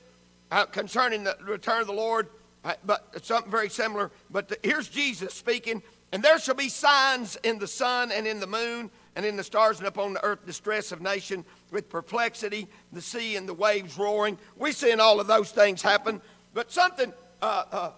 uh, 0.51 0.65
concerning 0.65 1.23
the 1.23 1.35
return 1.41 1.81
of 1.81 1.87
the 1.87 1.93
Lord, 1.93 2.27
uh, 2.63 2.75
but 2.85 3.07
it's 3.15 3.27
something 3.27 3.51
very 3.51 3.69
similar. 3.69 4.11
But 4.29 4.49
the, 4.49 4.59
here's 4.61 4.87
Jesus 4.87 5.33
speaking. 5.33 5.81
And 6.11 6.21
there 6.21 6.37
shall 6.37 6.55
be 6.55 6.69
signs 6.69 7.37
in 7.37 7.57
the 7.57 7.67
sun 7.67 8.11
and 8.11 8.27
in 8.27 8.39
the 8.39 8.45
moon 8.45 8.91
and 9.15 9.25
in 9.25 9.37
the 9.37 9.43
stars 9.43 9.79
and 9.79 9.87
upon 9.87 10.13
the 10.13 10.23
earth 10.23 10.45
distress 10.45 10.91
of 10.91 11.01
nation 11.01 11.43
with 11.71 11.89
perplexity, 11.89 12.67
the 12.93 13.01
sea 13.01 13.35
and 13.35 13.49
the 13.49 13.53
waves 13.53 13.97
roaring. 13.97 14.37
We're 14.57 14.73
seeing 14.73 14.99
all 14.99 15.19
of 15.19 15.25
those 15.25 15.49
things 15.49 15.81
happen. 15.81 16.21
But 16.53 16.71
something, 16.71 17.13
uh, 17.41 17.63
uh 17.71 17.91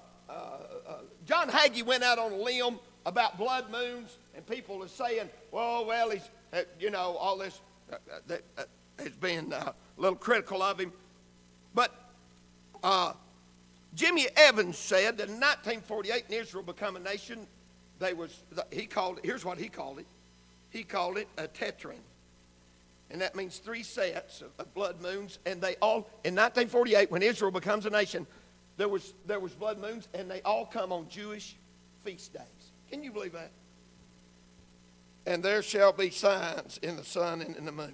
John 1.44 1.54
Hagee 1.54 1.84
went 1.84 2.04
out 2.04 2.20
on 2.20 2.32
a 2.32 2.38
limb 2.38 2.80
about 3.06 3.38
blood 3.38 3.70
moons, 3.70 4.18
and 4.36 4.46
people 4.48 4.82
are 4.82 4.88
saying, 4.88 5.30
well, 5.52 5.86
well, 5.86 6.10
he's, 6.10 6.30
uh, 6.54 6.62
you 6.80 6.90
know, 6.90 7.18
all 7.20 7.38
this 7.38 7.60
uh, 7.92 7.98
that 8.28 8.44
has 8.98 9.14
been 9.20 9.52
a 9.52 9.74
little 9.98 10.16
critical 10.16 10.62
of 10.62 10.80
him. 10.80 10.94
But 11.74 11.94
Jimmy 13.94 14.28
Evans 14.38 14.78
said 14.78 15.18
that 15.18 15.28
in 15.28 15.36
1948, 15.36 16.26
when 16.30 16.40
Israel 16.40 16.64
became 16.64 16.96
a 16.96 17.00
nation, 17.00 17.46
they 18.00 18.14
was 18.14 18.44
he 18.72 18.86
called 18.86 19.18
it, 19.18 19.26
here's 19.26 19.44
what 19.44 19.58
he 19.58 19.68
called 19.68 20.00
it 20.00 20.06
he 20.70 20.84
called 20.84 21.18
it 21.18 21.28
a 21.38 21.48
tetrad. 21.48 21.98
And 23.12 23.22
that 23.22 23.36
means 23.36 23.58
three 23.58 23.84
sets 23.84 24.42
of, 24.42 24.50
of 24.58 24.74
blood 24.74 25.02
moons. 25.02 25.38
And 25.46 25.62
they 25.62 25.76
all, 25.82 26.08
in 26.24 26.34
1948, 26.34 27.12
when 27.12 27.22
Israel 27.22 27.52
becomes 27.52 27.86
a 27.86 27.92
nation, 27.92 28.26
there 28.78 28.90
was, 28.90 29.14
there 29.26 29.40
was 29.40 29.54
blood 29.54 29.80
moons, 29.80 30.08
and 30.14 30.30
they 30.30 30.42
all 30.42 30.66
come 30.66 30.92
on 30.92 31.08
Jewish 31.10 31.56
feast 32.04 32.34
days. 32.34 32.42
Can 32.90 33.04
you 33.04 33.12
believe 33.12 33.34
that? 33.34 33.52
And 35.26 35.42
there 35.44 35.62
shall 35.62 35.94
be 35.94 36.10
signs 36.10 36.80
in 36.82 36.98
the 36.98 37.04
sun 37.04 37.42
and 37.42 37.56
in 37.56 37.66
the 37.66 37.72
moon. 37.72 37.94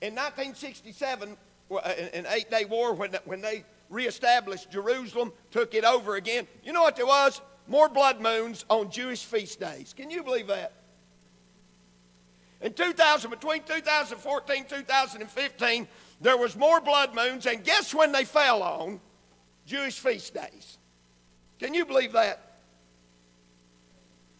In 0.00 0.14
1967, 0.14 1.36
an 1.70 2.26
uh, 2.26 2.30
eight 2.30 2.50
day 2.50 2.64
war, 2.64 2.92
when, 2.92 3.16
when 3.24 3.40
they 3.40 3.64
reestablished 3.88 4.70
Jerusalem, 4.70 5.32
took 5.50 5.74
it 5.74 5.84
over 5.84 6.16
again, 6.16 6.46
you 6.62 6.72
know 6.72 6.82
what 6.82 6.96
there 6.96 7.06
was? 7.06 7.40
More 7.66 7.88
blood 7.88 8.20
moons 8.20 8.64
on 8.68 8.90
Jewish 8.90 9.24
feast 9.24 9.58
days. 9.58 9.94
Can 9.96 10.10
you 10.10 10.22
believe 10.22 10.48
that? 10.48 10.72
In 12.60 12.72
2000, 12.72 13.30
between 13.30 13.62
2014 13.62 14.64
2015, 14.68 15.88
there 16.20 16.36
was 16.36 16.56
more 16.56 16.80
blood 16.80 17.14
moons, 17.14 17.46
and 17.46 17.64
guess 17.64 17.94
when 17.94 18.12
they 18.12 18.24
fell 18.24 18.62
on? 18.62 19.00
Jewish 19.66 19.98
feast 19.98 20.34
days. 20.34 20.78
Can 21.58 21.74
you 21.74 21.84
believe 21.84 22.12
that? 22.12 22.58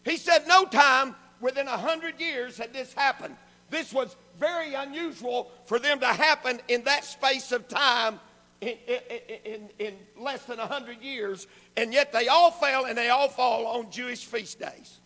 He 0.03 0.17
said 0.17 0.47
no 0.47 0.65
time 0.65 1.15
within 1.39 1.67
a 1.67 1.77
hundred 1.77 2.19
years 2.19 2.57
had 2.57 2.73
this 2.73 2.93
happened. 2.93 3.35
This 3.69 3.91
was 3.91 4.15
very 4.39 4.73
unusual 4.73 5.51
for 5.65 5.79
them 5.79 5.99
to 5.99 6.07
happen 6.07 6.59
in 6.67 6.83
that 6.83 7.03
space 7.03 7.51
of 7.51 7.67
time 7.67 8.19
in, 8.61 8.75
in, 8.87 9.39
in, 9.45 9.69
in 9.79 9.93
less 10.17 10.43
than 10.45 10.59
a 10.59 10.67
hundred 10.67 11.01
years, 11.01 11.47
and 11.75 11.93
yet 11.93 12.13
they 12.13 12.27
all 12.27 12.51
fell 12.51 12.85
and 12.85 12.97
they 12.97 13.09
all 13.09 13.27
fall 13.27 13.65
on 13.67 13.91
Jewish 13.91 14.25
feast 14.25 14.59
days. 14.59 14.99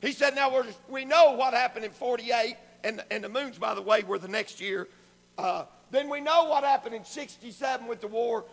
He 0.00 0.12
said, 0.12 0.34
now 0.34 0.62
we 0.88 1.04
know 1.04 1.32
what 1.32 1.54
happened 1.54 1.84
in 1.84 1.90
48, 1.90 2.56
and, 2.84 3.02
and 3.10 3.24
the 3.24 3.28
moons, 3.28 3.58
by 3.58 3.74
the 3.74 3.82
way, 3.82 4.02
were 4.02 4.18
the 4.18 4.28
next 4.28 4.60
year. 4.60 4.88
Uh, 5.36 5.64
then 5.90 6.08
we 6.08 6.20
know 6.20 6.44
what 6.44 6.64
happened 6.64 6.94
in 6.94 7.04
67 7.04 7.86
with 7.86 8.00
the 8.00 8.06
war, 8.06 8.44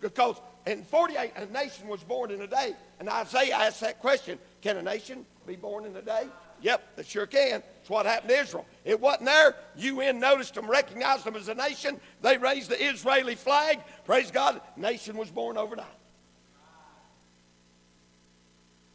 because 0.00 0.40
in 0.66 0.84
48, 0.84 1.32
a 1.36 1.46
nation 1.46 1.88
was 1.88 2.02
born 2.04 2.30
in 2.30 2.40
a 2.42 2.46
day. 2.46 2.74
And 3.00 3.08
Isaiah 3.08 3.54
asked 3.54 3.80
that 3.80 4.00
question 4.00 4.38
Can 4.60 4.76
a 4.76 4.82
nation 4.82 5.26
be 5.46 5.56
born 5.56 5.84
in 5.84 5.96
a 5.96 6.02
day? 6.02 6.26
Yep, 6.62 6.82
it 6.98 7.06
sure 7.06 7.26
can. 7.26 7.62
It's 7.80 7.90
what 7.90 8.06
happened 8.06 8.30
to 8.30 8.38
Israel. 8.38 8.66
It 8.84 9.00
wasn't 9.00 9.26
there. 9.26 9.56
UN 9.76 10.20
noticed 10.20 10.54
them, 10.54 10.70
recognized 10.70 11.24
them 11.24 11.34
as 11.34 11.48
a 11.48 11.54
nation. 11.54 12.00
They 12.20 12.38
raised 12.38 12.70
the 12.70 12.82
Israeli 12.82 13.34
flag. 13.34 13.80
Praise 14.04 14.30
God, 14.30 14.60
nation 14.76 15.16
was 15.16 15.30
born 15.30 15.56
overnight. 15.56 15.86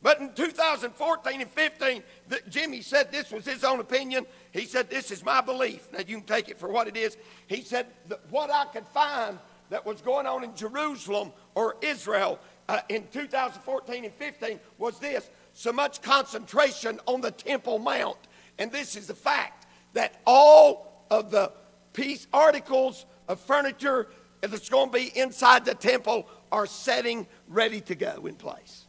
But 0.01 0.21
in 0.21 0.31
2014 0.33 1.41
and 1.41 1.49
15, 1.49 2.03
Jimmy 2.49 2.81
said 2.81 3.11
this 3.11 3.31
was 3.31 3.45
his 3.45 3.63
own 3.65 3.81
opinion. 3.81 4.25
He 4.51 4.65
said, 4.65 4.89
This 4.89 5.11
is 5.11 5.25
my 5.25 5.41
belief. 5.41 5.91
Now, 5.91 5.99
you 5.99 6.17
can 6.17 6.21
take 6.21 6.49
it 6.49 6.57
for 6.57 6.69
what 6.69 6.87
it 6.87 6.95
is. 6.95 7.17
He 7.47 7.61
said, 7.61 7.87
What 8.29 8.49
I 8.49 8.65
could 8.65 8.87
find 8.87 9.39
that 9.69 9.85
was 9.85 10.01
going 10.01 10.25
on 10.25 10.43
in 10.43 10.55
Jerusalem 10.55 11.31
or 11.55 11.75
Israel 11.81 12.39
uh, 12.69 12.79
in 12.89 13.07
2014 13.11 14.05
and 14.05 14.13
15 14.13 14.59
was 14.77 14.99
this 14.99 15.29
so 15.53 15.71
much 15.71 16.01
concentration 16.01 16.99
on 17.05 17.21
the 17.21 17.31
Temple 17.31 17.79
Mount. 17.79 18.17
And 18.59 18.71
this 18.71 18.95
is 18.95 19.07
the 19.07 19.15
fact 19.15 19.65
that 19.93 20.21
all 20.25 21.05
of 21.09 21.31
the 21.31 21.51
piece 21.93 22.27
articles 22.33 23.05
of 23.27 23.39
furniture 23.39 24.07
that's 24.41 24.69
going 24.69 24.89
to 24.89 24.93
be 24.93 25.11
inside 25.17 25.65
the 25.65 25.73
temple 25.73 26.27
are 26.51 26.65
setting 26.65 27.25
ready 27.47 27.81
to 27.81 27.95
go 27.95 28.25
in 28.27 28.35
place 28.35 28.87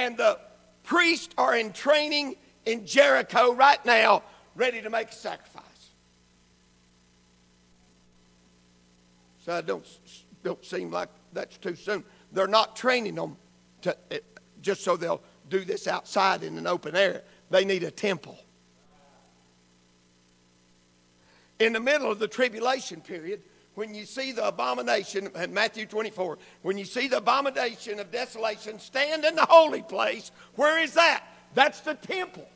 and 0.00 0.16
the 0.16 0.38
priests 0.82 1.34
are 1.36 1.54
in 1.54 1.72
training 1.72 2.36
in 2.64 2.86
Jericho 2.86 3.52
right 3.52 3.84
now, 3.84 4.22
ready 4.54 4.80
to 4.80 4.88
make 4.88 5.10
a 5.10 5.14
sacrifice. 5.14 5.59
It 9.58 9.66
don't, 9.66 9.86
don't 10.42 10.64
seem 10.64 10.90
like 10.90 11.08
that's 11.32 11.56
too 11.58 11.74
soon. 11.74 12.04
They're 12.32 12.46
not 12.46 12.76
training 12.76 13.16
them 13.16 13.36
to, 13.82 13.96
just 14.62 14.82
so 14.82 14.96
they'll 14.96 15.22
do 15.48 15.64
this 15.64 15.86
outside 15.86 16.42
in 16.42 16.56
an 16.58 16.66
open 16.66 16.96
air. 16.96 17.22
They 17.50 17.64
need 17.64 17.82
a 17.82 17.90
temple. 17.90 18.38
In 21.58 21.74
the 21.74 21.80
middle 21.80 22.10
of 22.10 22.18
the 22.18 22.28
tribulation 22.28 23.00
period, 23.00 23.42
when 23.74 23.94
you 23.94 24.04
see 24.04 24.32
the 24.32 24.46
abomination 24.48 25.28
in 25.34 25.54
Matthew 25.54 25.86
24, 25.86 26.38
when 26.62 26.78
you 26.78 26.84
see 26.84 27.08
the 27.08 27.18
abomination 27.18 28.00
of 28.00 28.10
desolation 28.10 28.78
stand 28.78 29.24
in 29.24 29.36
the 29.36 29.44
holy 29.44 29.82
place, 29.82 30.30
where 30.54 30.82
is 30.82 30.94
that? 30.94 31.24
That's 31.54 31.80
the 31.80 31.94
temple. 31.94 32.48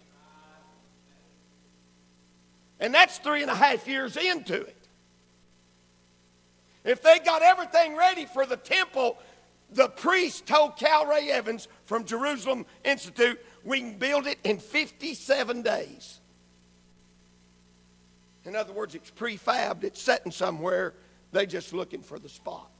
And 2.80 2.92
that's 2.92 3.18
three 3.18 3.42
and 3.42 3.50
a 3.50 3.54
half 3.54 3.86
years 3.86 4.16
into 4.16 4.54
it. 4.60 4.83
If 6.84 7.02
they 7.02 7.18
got 7.18 7.42
everything 7.42 7.96
ready 7.96 8.26
for 8.26 8.44
the 8.44 8.56
temple, 8.56 9.18
the 9.70 9.88
priest 9.88 10.46
told 10.46 10.76
Cal 10.76 11.06
Ray 11.06 11.30
Evans, 11.30 11.68
from 11.86 12.04
Jerusalem 12.04 12.66
Institute, 12.84 13.40
we 13.64 13.80
can 13.80 13.98
build 13.98 14.26
it 14.26 14.38
in 14.44 14.58
57 14.58 15.62
days. 15.62 16.20
In 18.44 18.54
other 18.54 18.74
words, 18.74 18.94
it's 18.94 19.10
prefabbed, 19.10 19.84
it's 19.84 20.02
sitting 20.02 20.30
somewhere, 20.30 20.94
they're 21.32 21.46
just 21.46 21.72
looking 21.72 22.02
for 22.02 22.18
the 22.18 22.28
spot. 22.28 22.70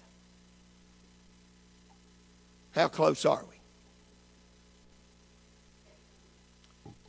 How 2.73 2.88
close 2.88 3.25
are 3.25 3.44
we? 3.49 3.54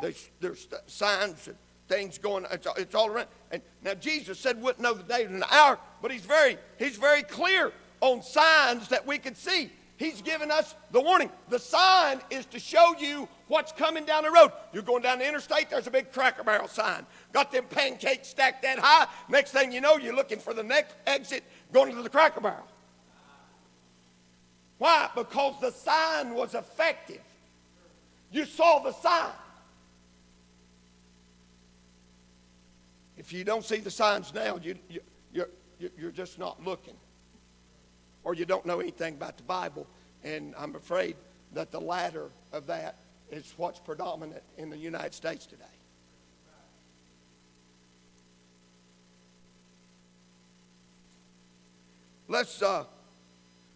There's, 0.02 0.30
there's 0.40 0.68
signs 0.88 1.48
and 1.48 1.58
things 1.88 2.18
going, 2.18 2.46
it's, 2.52 2.68
it's 2.78 2.96
all 2.96 3.08
around. 3.08 3.28
And 3.52 3.62
now 3.84 3.94
Jesus 3.94 4.40
said 4.40 4.62
wouldn't 4.62 4.82
know 4.82 4.94
the 4.94 5.04
day 5.04 5.26
and 5.26 5.42
the 5.42 5.54
hour, 5.54 5.80
but 6.02 6.12
he's 6.12 6.26
very, 6.26 6.58
he's 6.78 6.98
very 6.98 7.24
clear 7.24 7.72
on 8.02 8.22
signs 8.22 8.88
that 8.90 9.06
we 9.06 9.18
can 9.18 9.36
see. 9.36 9.72
He's 9.98 10.22
given 10.22 10.52
us 10.52 10.76
the 10.92 11.00
warning. 11.00 11.30
The 11.50 11.60
sign 11.60 12.20
is 12.30 12.46
to 12.48 12.60
show 12.60 12.96
you 13.00 13.30
what's 13.48 13.72
coming 13.72 14.04
down 14.04 14.24
the 14.24 14.32
road. 14.32 14.52
You're 14.74 14.84
going 14.84 15.02
down 15.02 15.20
the 15.20 15.28
interstate, 15.28 15.70
there's 15.70 15.88
a 15.88 15.92
big 15.92 16.12
cracker 16.12 16.44
barrel 16.44 16.68
sign. 16.68 17.06
Got 17.32 17.52
them 17.52 17.66
pancakes 17.70 18.28
stacked 18.28 18.64
that 18.64 18.78
high. 18.78 19.08
Next 19.30 19.52
thing 19.52 19.72
you 19.72 19.80
know, 19.80 19.98
you're 19.98 20.16
looking 20.16 20.40
for 20.40 20.54
the 20.54 20.64
next 20.64 20.96
exit 21.08 21.44
going 21.72 21.96
to 21.96 22.02
the 22.02 22.10
cracker 22.10 22.42
barrel. 22.42 22.68
Why? 24.78 25.10
Because 25.16 25.56
the 25.62 25.72
sign 25.72 26.34
was 26.34 26.54
effective. 26.54 27.22
You 28.32 28.44
saw 28.44 28.80
the 28.80 28.92
sign. 28.92 29.32
If 33.18 33.32
you 33.32 33.44
don't 33.44 33.64
see 33.64 33.78
the 33.78 33.92
signs 33.92 34.34
now, 34.34 34.60
you, 34.62 34.76
you, 34.90 35.00
you're, 35.34 35.50
you're 35.98 36.12
just 36.12 36.38
not 36.38 36.64
looking 36.64 36.96
or 38.26 38.34
you 38.34 38.46
don't 38.46 38.66
know 38.66 38.82
anything 38.82 39.14
about 39.14 39.38
the 39.38 39.44
Bible. 39.44 39.88
And 40.24 40.54
I'm 40.58 40.76
afraid 40.76 41.16
that 41.54 41.72
the 41.72 41.80
latter 41.80 42.30
of 42.52 42.68
that 42.68 42.98
is 43.32 43.54
what's 43.56 43.80
predominant 43.80 44.44
in 44.58 44.70
the 44.70 44.78
United 44.78 45.14
States 45.14 45.46
today. 45.46 45.64
Let's, 52.28 52.62
uh, 52.62 52.86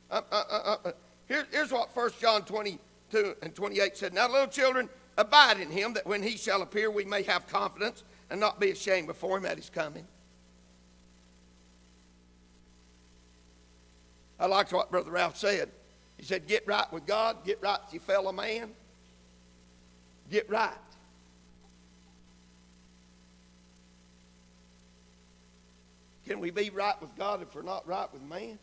uh, 0.10 0.22
uh, 0.32 0.44
uh, 0.50 0.76
uh 0.84 0.92
here, 1.28 1.46
here's 1.52 1.72
what 1.72 1.96
1 1.96 2.12
John 2.20 2.44
22 2.44 3.36
and 3.44 3.54
28 3.54 3.96
said. 3.96 4.14
Now, 4.14 4.28
little 4.28 4.48
children, 4.48 4.90
abide 5.20 5.60
in 5.60 5.70
him, 5.70 5.94
that 5.94 6.08
when 6.08 6.24
he 6.24 6.36
shall 6.36 6.64
appear, 6.64 6.90
we 6.90 7.06
may 7.06 7.22
have 7.24 7.48
confidence 7.48 8.04
and 8.30 8.40
not 8.40 8.60
be 8.60 8.72
ashamed 8.72 9.08
before 9.08 9.38
him 9.38 9.46
at 9.46 9.58
his 9.58 9.70
coming. 9.70 10.06
I 14.40 14.46
liked 14.46 14.72
what 14.72 14.90
Brother 14.90 15.12
Ralph 15.12 15.38
said. 15.38 15.70
He 16.18 16.24
said, 16.24 16.48
Get 16.48 16.66
right 16.68 16.92
with 16.92 17.06
God, 17.06 17.44
get 17.46 17.62
right 17.62 17.80
with 17.84 17.94
your 17.94 18.02
fellow 18.02 18.32
man, 18.32 18.72
get 20.30 20.50
right. 20.50 20.74
Can 26.26 26.40
we 26.40 26.52
be 26.52 26.70
right 26.70 27.00
with 27.02 27.16
God 27.18 27.42
if 27.42 27.56
we're 27.56 27.64
not 27.64 27.88
right 27.88 28.12
with 28.14 28.22
man? 28.22 28.60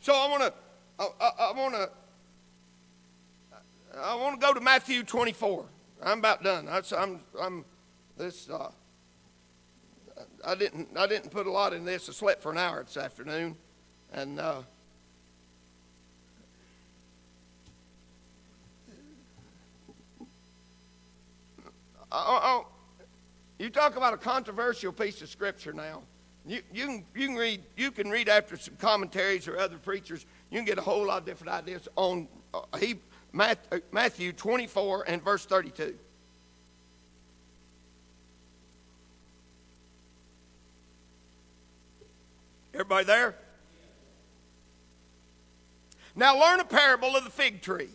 So 0.00 0.14
I 0.14 0.28
want 0.30 0.42
to, 0.42 0.52
I, 0.98 1.08
I, 1.20 1.30
I 1.46 1.52
want 1.52 1.74
to, 1.74 1.90
I 3.98 4.14
want 4.14 4.40
to 4.40 4.46
go 4.46 4.54
to 4.54 4.60
Matthew 4.60 5.02
24. 5.02 5.66
I'm 6.02 6.18
about 6.20 6.42
done. 6.42 6.68
I, 6.68 6.80
I'm, 6.96 7.20
I'm, 7.40 7.64
this, 8.16 8.48
uh, 8.48 8.70
I 10.44 10.54
didn't 10.54 10.88
I 10.96 11.06
didn't 11.06 11.30
put 11.30 11.46
a 11.46 11.50
lot 11.50 11.72
in 11.72 11.84
this. 11.84 12.08
I 12.08 12.12
slept 12.12 12.42
for 12.42 12.52
an 12.52 12.58
hour 12.58 12.82
this 12.82 12.96
afternoon, 12.96 13.56
and 14.12 14.38
uh, 14.38 14.62
oh, 22.12 22.40
oh, 22.42 22.66
you 23.58 23.70
talk 23.70 23.96
about 23.96 24.14
a 24.14 24.18
controversial 24.18 24.92
piece 24.92 25.20
of 25.20 25.28
scripture 25.28 25.72
now. 25.72 26.02
You, 26.46 26.62
you, 26.72 26.86
can, 26.86 27.04
you, 27.14 27.26
can 27.26 27.36
read, 27.36 27.62
you 27.76 27.90
can 27.90 28.08
read 28.08 28.28
after 28.28 28.56
some 28.56 28.74
commentaries 28.76 29.46
or 29.46 29.58
other 29.58 29.76
preachers. 29.76 30.24
You 30.50 30.58
can 30.58 30.64
get 30.64 30.78
a 30.78 30.82
whole 30.82 31.06
lot 31.06 31.18
of 31.18 31.26
different 31.26 31.52
ideas 31.52 31.86
on 31.96 32.28
uh, 32.54 32.62
he, 32.78 32.96
Uh, 33.38 33.54
Matthew 33.92 34.32
24 34.32 35.04
and 35.08 35.22
verse 35.22 35.46
32. 35.46 35.94
Everybody 42.74 43.04
there? 43.04 43.34
Now 46.16 46.38
learn 46.40 46.60
a 46.60 46.64
parable 46.64 47.16
of 47.16 47.24
the 47.24 47.30
fig 47.30 47.62
tree. 47.62 47.90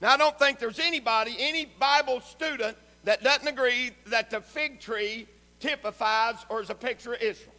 Now 0.00 0.12
I 0.12 0.16
don't 0.16 0.38
think 0.38 0.58
there's 0.58 0.78
anybody, 0.78 1.34
any 1.38 1.64
Bible 1.64 2.20
student 2.20 2.76
that 3.04 3.22
doesn't 3.22 3.46
agree 3.46 3.92
that 4.06 4.30
the 4.30 4.40
fig 4.40 4.80
tree 4.80 5.26
typifies 5.60 6.36
or 6.48 6.60
is 6.60 6.70
a 6.70 6.74
picture 6.74 7.14
of 7.14 7.22
Israel. 7.22 7.52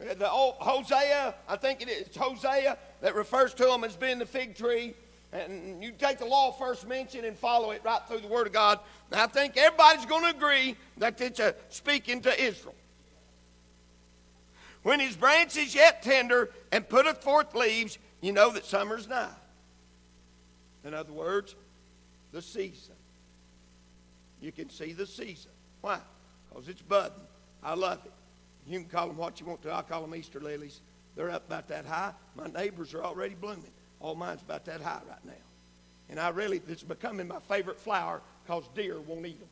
Uh, 0.00 0.14
the 0.14 0.30
old 0.30 0.54
Hosea, 0.58 1.34
I 1.48 1.56
think 1.56 1.82
it 1.82 1.88
is 1.88 2.16
Hosea 2.16 2.78
that 3.00 3.14
refers 3.14 3.54
to 3.54 3.64
them 3.64 3.84
as 3.84 3.96
being 3.96 4.18
the 4.18 4.26
fig 4.26 4.56
tree. 4.56 4.94
And 5.32 5.82
you 5.82 5.92
take 5.92 6.18
the 6.18 6.24
law 6.24 6.52
first 6.52 6.88
mentioned 6.88 7.24
and 7.24 7.36
follow 7.36 7.70
it 7.72 7.82
right 7.84 8.00
through 8.08 8.20
the 8.20 8.28
Word 8.28 8.46
of 8.46 8.52
God. 8.52 8.80
I 9.12 9.26
think 9.26 9.56
everybody's 9.56 10.06
going 10.06 10.24
to 10.24 10.36
agree 10.36 10.76
that 10.96 11.20
it's 11.20 11.38
a 11.38 11.54
speaking 11.68 12.22
to 12.22 12.42
Israel 12.42 12.74
when 14.82 15.00
his 15.00 15.16
branch 15.16 15.56
is 15.56 15.74
yet 15.74 16.02
tender 16.02 16.50
and 16.72 16.88
putteth 16.88 17.22
forth 17.22 17.54
leaves, 17.54 17.98
you 18.20 18.32
know 18.32 18.50
that 18.52 18.64
summer's 18.64 19.08
nigh. 19.08 19.28
In 20.84 20.94
other 20.94 21.12
words, 21.12 21.54
the 22.32 22.40
season. 22.40 22.94
You 24.40 24.52
can 24.52 24.70
see 24.70 24.92
the 24.92 25.06
season. 25.06 25.50
Why? 25.80 25.98
Because 26.48 26.68
it's 26.68 26.80
budding. 26.80 27.20
I 27.62 27.74
love 27.74 28.00
it. 28.04 28.12
You 28.66 28.78
can 28.80 28.88
call 28.88 29.08
them 29.08 29.16
what 29.16 29.40
you 29.40 29.46
want 29.46 29.62
to. 29.62 29.74
I 29.74 29.82
call 29.82 30.02
them 30.02 30.14
Easter 30.14 30.40
lilies. 30.40 30.80
They're 31.18 31.30
up 31.30 31.48
about 31.48 31.66
that 31.66 31.84
high. 31.84 32.12
My 32.36 32.46
neighbors 32.46 32.94
are 32.94 33.02
already 33.02 33.34
blooming. 33.34 33.72
All 33.98 34.14
mine's 34.14 34.40
about 34.40 34.64
that 34.66 34.80
high 34.80 35.00
right 35.08 35.24
now. 35.24 35.32
And 36.08 36.20
I 36.20 36.28
really, 36.28 36.62
it's 36.68 36.84
becoming 36.84 37.26
my 37.26 37.40
favorite 37.48 37.80
flower 37.80 38.22
because 38.46 38.62
deer 38.76 39.00
won't 39.00 39.26
eat 39.26 39.40
them. 39.40 39.48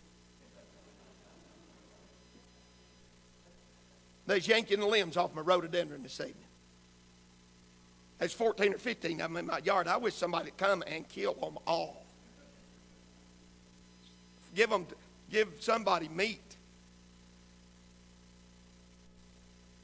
They 4.28 4.36
was 4.36 4.46
yanking 4.46 4.78
the 4.78 4.86
limbs 4.86 5.16
off 5.16 5.34
my 5.34 5.42
rhododendron 5.42 6.04
this 6.04 6.20
evening. 6.20 6.36
There's 8.20 8.32
14 8.32 8.74
or 8.74 8.78
15 8.78 9.12
of 9.14 9.18
them 9.18 9.36
in 9.36 9.46
my 9.46 9.58
yard. 9.58 9.88
I 9.88 9.96
wish 9.96 10.14
somebody 10.14 10.44
would 10.44 10.56
come 10.56 10.84
and 10.86 11.08
kill 11.08 11.34
them 11.34 11.58
all. 11.66 12.04
Give 14.54 14.70
them, 14.70 14.86
give 15.32 15.48
somebody 15.58 16.06
meat. 16.06 16.38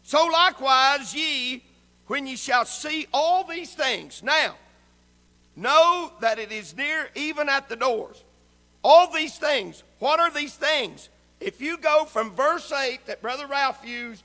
So 0.05 0.27
likewise, 0.27 1.13
ye, 1.13 1.65
when 2.07 2.27
ye 2.27 2.37
shall 2.37 2.65
see 2.65 3.07
all 3.13 3.45
these 3.45 3.75
things, 3.75 4.23
now 4.23 4.55
know 5.57 6.13
that 6.21 6.39
it 6.39 6.53
is 6.53 6.77
near, 6.77 7.09
even 7.15 7.49
at 7.49 7.69
the 7.69 7.77
doors. 7.77 8.23
All 8.83 9.13
these 9.13 9.39
things. 9.39 9.83
What 9.99 10.19
are 10.19 10.31
these 10.31 10.55
things? 10.55 11.09
If 11.41 11.61
you 11.61 11.77
go 11.77 12.05
from 12.05 12.33
verse 12.33 12.73
8 12.73 13.07
that 13.07 13.23
Brother 13.23 13.47
Ralph 13.47 13.87
used 13.87 14.25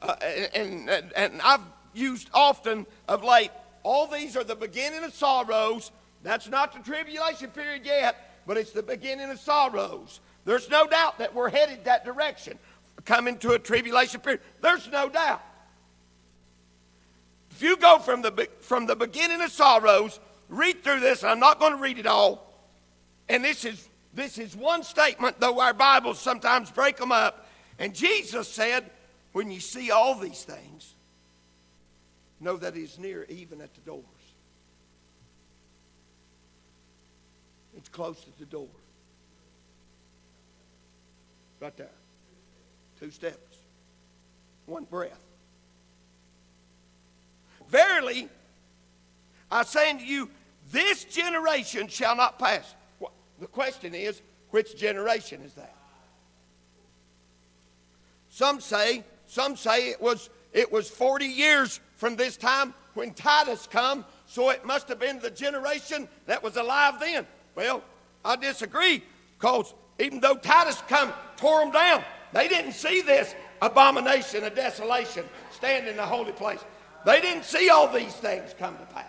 uh, 0.00 0.16
and, 0.54 0.88
and, 0.88 1.12
and 1.14 1.40
I've 1.42 1.60
used 1.92 2.30
often 2.32 2.86
of 3.08 3.22
late, 3.22 3.50
all 3.82 4.06
these 4.06 4.36
are 4.36 4.44
the 4.44 4.56
beginning 4.56 5.04
of 5.04 5.12
sorrows. 5.12 5.90
That's 6.22 6.48
not 6.48 6.72
the 6.72 6.78
tribulation 6.78 7.50
period 7.50 7.84
yet, 7.84 8.42
but 8.46 8.56
it's 8.56 8.72
the 8.72 8.82
beginning 8.82 9.30
of 9.30 9.38
sorrows. 9.38 10.20
There's 10.44 10.68
no 10.70 10.86
doubt 10.86 11.18
that 11.18 11.34
we're 11.34 11.50
headed 11.50 11.84
that 11.84 12.04
direction, 12.04 12.58
coming 13.04 13.38
to 13.38 13.52
a 13.52 13.58
tribulation 13.58 14.20
period. 14.20 14.40
There's 14.60 14.88
no 14.88 15.08
doubt. 15.08 15.42
If 17.62 17.68
you 17.68 17.76
go 17.76 18.00
from 18.00 18.22
the, 18.22 18.48
from 18.58 18.86
the 18.86 18.96
beginning 18.96 19.40
of 19.40 19.52
sorrows, 19.52 20.18
read 20.48 20.82
through 20.82 20.98
this, 20.98 21.22
I'm 21.22 21.38
not 21.38 21.60
going 21.60 21.70
to 21.70 21.78
read 21.78 21.96
it 21.96 22.08
all. 22.08 22.52
And 23.28 23.44
this 23.44 23.64
is, 23.64 23.88
this 24.12 24.36
is 24.36 24.56
one 24.56 24.82
statement, 24.82 25.38
though 25.38 25.60
our 25.60 25.72
Bibles 25.72 26.18
sometimes 26.18 26.72
break 26.72 26.96
them 26.96 27.12
up. 27.12 27.46
And 27.78 27.94
Jesus 27.94 28.48
said, 28.48 28.90
when 29.30 29.48
you 29.52 29.60
see 29.60 29.92
all 29.92 30.16
these 30.16 30.42
things, 30.42 30.94
know 32.40 32.56
that 32.56 32.74
He's 32.74 32.98
near 32.98 33.26
even 33.28 33.60
at 33.60 33.72
the 33.74 33.80
doors. 33.82 34.02
It's 37.76 37.88
close 37.88 38.20
to 38.24 38.38
the 38.40 38.46
door. 38.46 38.66
Right 41.60 41.76
there. 41.76 41.86
Two 42.98 43.12
steps. 43.12 43.56
One 44.66 44.82
breath. 44.82 45.31
Verily, 47.72 48.28
I 49.50 49.64
say 49.64 49.90
unto 49.90 50.04
you, 50.04 50.28
this 50.70 51.04
generation 51.04 51.88
shall 51.88 52.14
not 52.14 52.38
pass. 52.38 52.74
The 53.40 53.46
question 53.46 53.94
is, 53.94 54.20
which 54.50 54.76
generation 54.76 55.40
is 55.40 55.54
that? 55.54 55.74
Some 58.28 58.60
say 58.60 59.02
some 59.26 59.56
say 59.56 59.88
it 59.88 60.00
was 60.00 60.28
it 60.52 60.70
was 60.70 60.90
40 60.90 61.24
years 61.24 61.80
from 61.96 62.14
this 62.14 62.36
time 62.36 62.74
when 62.92 63.14
Titus 63.14 63.66
come, 63.70 64.04
so 64.26 64.50
it 64.50 64.66
must 64.66 64.88
have 64.88 64.98
been 64.98 65.18
the 65.20 65.30
generation 65.30 66.06
that 66.26 66.42
was 66.42 66.56
alive 66.56 67.00
then. 67.00 67.26
Well, 67.54 67.82
I 68.22 68.36
disagree, 68.36 69.02
because 69.38 69.72
even 69.98 70.20
though 70.20 70.34
Titus 70.34 70.82
come, 70.88 71.10
tore 71.36 71.60
them 71.60 71.72
down, 71.72 72.04
they 72.34 72.48
didn't 72.48 72.72
see 72.72 73.00
this 73.00 73.34
abomination 73.62 74.44
of 74.44 74.54
desolation 74.54 75.24
stand 75.50 75.88
in 75.88 75.96
the 75.96 76.04
holy 76.04 76.32
place. 76.32 76.62
They 77.04 77.20
didn't 77.20 77.44
see 77.44 77.68
all 77.68 77.88
these 77.92 78.14
things 78.14 78.54
come 78.58 78.76
to 78.78 78.84
pass. 78.86 79.06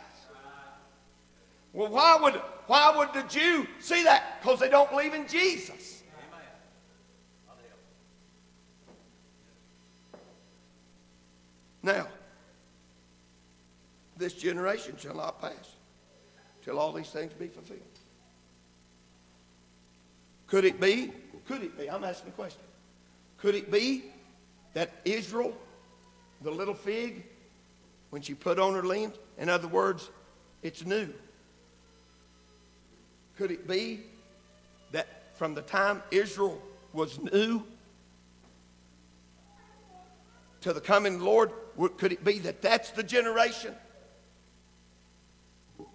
Well, 1.73 1.89
why 1.89 2.17
would, 2.21 2.36
why 2.67 2.95
would 2.95 3.13
the 3.13 3.27
Jew 3.27 3.67
see 3.79 4.03
that? 4.03 4.41
Because 4.41 4.60
they 4.60 4.69
don't 4.69 4.89
believe 4.89 5.13
in 5.13 5.27
Jesus. 5.27 6.03
Now, 11.82 12.08
this 14.17 14.34
generation 14.34 14.95
shall 14.97 15.15
not 15.15 15.41
pass 15.41 15.75
till 16.63 16.79
all 16.79 16.93
these 16.93 17.10
things 17.10 17.34
be 17.34 17.47
fulfilled. 17.47 17.82
Could 20.47 20.65
it 20.65 20.79
be? 20.79 21.12
Could 21.45 21.63
it 21.63 21.77
be? 21.77 21.89
I'm 21.89 22.03
asking 22.03 22.29
a 22.29 22.34
question. 22.34 22.62
Could 23.38 23.56
it 23.56 23.69
be 23.69 24.06
that 24.73 24.91
Israel, 25.03 25.53
the 26.41 26.51
little 26.51 26.73
fig, 26.73 27.25
when 28.13 28.21
she 28.21 28.36
put 28.36 28.60
on 28.60 28.76
her 28.76 28.84
limbs, 28.84 29.15
in 29.39 29.49
other 29.49 29.67
words, 29.67 30.12
it's 30.62 30.86
new. 30.86 31.12
Could 33.39 33.49
it 33.49 33.67
be 33.67 34.02
that 34.91 35.36
from 35.36 35.56
the 35.56 35.63
time 35.63 36.04
Israel 36.12 36.62
was 36.93 37.19
new 37.19 37.63
to 40.62 40.73
the 40.73 40.80
coming 40.80 41.21
Lord, 41.21 41.54
could 41.97 42.12
it 42.12 42.23
be 42.23 42.38
that 42.38 42.62
that's 42.62 42.91
the 42.91 43.02
generation? 43.02 43.73
Is 45.80 45.86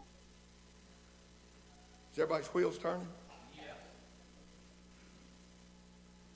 everybody's 2.17 2.49
wheels 2.49 2.79
turning? 2.79 3.07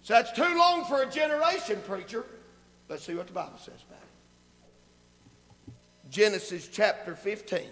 So 0.04 0.14
that's 0.14 0.30
too 0.30 0.56
long 0.56 0.84
for 0.84 1.02
a 1.02 1.10
generation, 1.10 1.82
preacher. 1.88 2.24
Let's 2.88 3.02
see 3.02 3.16
what 3.16 3.26
the 3.26 3.32
Bible 3.32 3.58
says 3.58 3.82
about 3.88 3.98
it. 3.98 4.21
Genesis 6.12 6.68
chapter 6.68 7.16
15. 7.16 7.62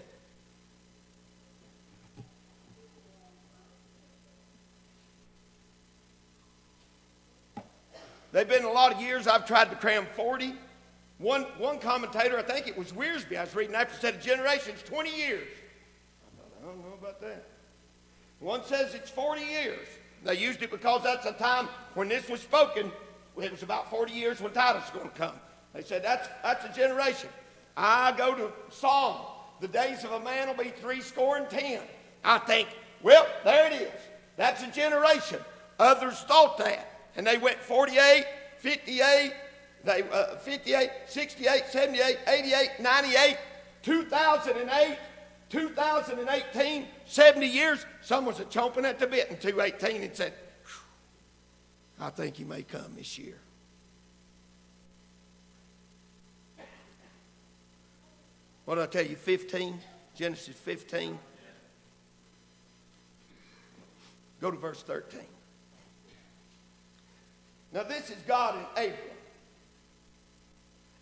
They've 8.31 8.49
been 8.49 8.63
a 8.63 8.71
lot 8.71 8.93
of 8.93 8.99
years 8.99 9.27
I've 9.27 9.45
tried 9.45 9.69
to 9.69 9.75
cram 9.75 10.07
40. 10.15 10.55
One, 11.19 11.43
one 11.59 11.77
commentator, 11.77 12.35
I 12.39 12.41
think 12.41 12.67
it 12.67 12.75
was 12.75 12.91
Wiersbe, 12.93 13.37
I 13.37 13.41
was 13.41 13.53
reading 13.53 13.75
after, 13.75 13.99
said 13.99 14.15
a 14.15 14.17
generation's 14.17 14.81
20 14.81 15.15
years. 15.15 15.47
I 16.25 16.41
thought, 16.41 16.51
I 16.63 16.65
don't 16.65 16.79
know 16.79 16.97
about 16.99 17.21
that. 17.21 17.45
One 18.39 18.65
says 18.65 18.95
it's 18.95 19.11
40 19.11 19.41
years. 19.41 19.87
They 20.23 20.35
used 20.35 20.63
it 20.63 20.71
because 20.71 21.03
that's 21.03 21.25
the 21.25 21.33
time 21.33 21.67
when 21.93 22.09
this 22.09 22.27
was 22.27 22.41
spoken. 22.41 22.91
It 23.39 23.51
was 23.51 23.61
about 23.61 23.91
40 23.91 24.11
years 24.13 24.41
when 24.41 24.51
Titus 24.51 24.81
was 24.91 24.99
going 24.99 25.11
to 25.11 25.15
come. 25.15 25.35
They 25.75 25.83
said 25.83 26.03
that's, 26.03 26.27
that's 26.41 26.65
a 26.65 26.79
generation. 26.79 27.29
I 27.75 28.13
go 28.17 28.35
to 28.35 28.51
Psalm. 28.69 29.17
The 29.59 29.67
days 29.67 30.03
of 30.03 30.11
a 30.11 30.19
man 30.19 30.47
will 30.47 30.63
be 30.63 30.71
three 30.71 31.01
score 31.01 31.37
and 31.37 31.49
ten. 31.49 31.81
I 32.23 32.39
think, 32.39 32.67
well, 33.01 33.27
there 33.43 33.67
it 33.67 33.73
is. 33.73 33.91
That's 34.37 34.63
a 34.63 34.67
generation. 34.67 35.39
Others 35.79 36.19
thought 36.21 36.57
that. 36.57 36.87
And 37.15 37.27
they 37.27 37.37
went 37.37 37.57
48, 37.59 38.25
58, 38.57 39.33
they, 39.83 40.03
uh, 40.11 40.35
58, 40.37 40.89
68, 41.07 41.63
78, 41.67 42.17
88, 42.27 42.69
98, 42.79 43.37
2008, 43.83 44.97
2018, 45.49 46.87
70 47.05 47.45
years. 47.45 47.85
Someone's 48.01 48.39
a 48.39 48.45
chomping 48.45 48.83
at 48.83 48.99
the 48.99 49.07
bit 49.07 49.29
in 49.29 49.37
218 49.37 50.03
and 50.03 50.15
said, 50.15 50.33
I 51.99 52.09
think 52.09 52.37
he 52.37 52.43
may 52.43 52.63
come 52.63 52.95
this 52.95 53.17
year. 53.17 53.37
What 58.65 58.75
did 58.75 58.83
I 58.83 58.87
tell 58.87 59.05
you? 59.05 59.15
15? 59.15 59.79
Genesis 60.15 60.55
15. 60.55 61.17
Go 64.39 64.51
to 64.51 64.57
verse 64.57 64.81
13. 64.83 65.19
Now, 67.73 67.83
this 67.83 68.09
is 68.09 68.17
God 68.27 68.55
in 68.55 68.61
Abram. 68.71 68.97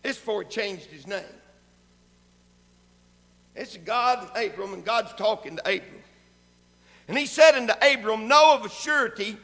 This 0.02 0.16
before 0.16 0.42
he 0.42 0.48
changed 0.48 0.86
his 0.86 1.06
name. 1.06 1.22
It's 3.54 3.76
God 3.76 4.30
and 4.34 4.50
Abram, 4.50 4.74
and 4.74 4.84
God's 4.84 5.12
talking 5.14 5.56
to 5.56 5.62
Abram. 5.62 6.02
And 7.08 7.18
he 7.18 7.26
said 7.26 7.56
unto 7.56 7.74
Abram, 7.82 8.28
Know 8.28 8.54
of 8.54 8.64
a 8.64 8.68
surety 8.68 9.36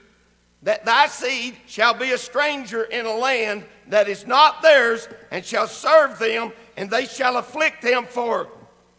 that 0.63 0.85
thy 0.85 1.07
seed 1.07 1.57
shall 1.67 1.95
be 1.95 2.13
a 2.13 2.19
stranger 2.19 2.85
in 2.85 3.07
a 3.07 3.15
land 3.15 3.65
that 3.89 4.09
is 4.09 4.27
not 4.27 4.63
theirs, 4.63 5.09
and 5.31 5.45
shall 5.45 5.67
serve 5.67 6.19
them, 6.19 6.53
and 6.77 6.91
they 6.91 7.07
shall 7.07 7.37
afflict 7.37 7.83
them 7.83 8.07
for 8.07 8.49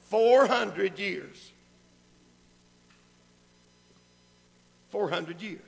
400 0.10 0.98
years. 0.98 1.52
400 4.90 5.42
years. 5.42 5.62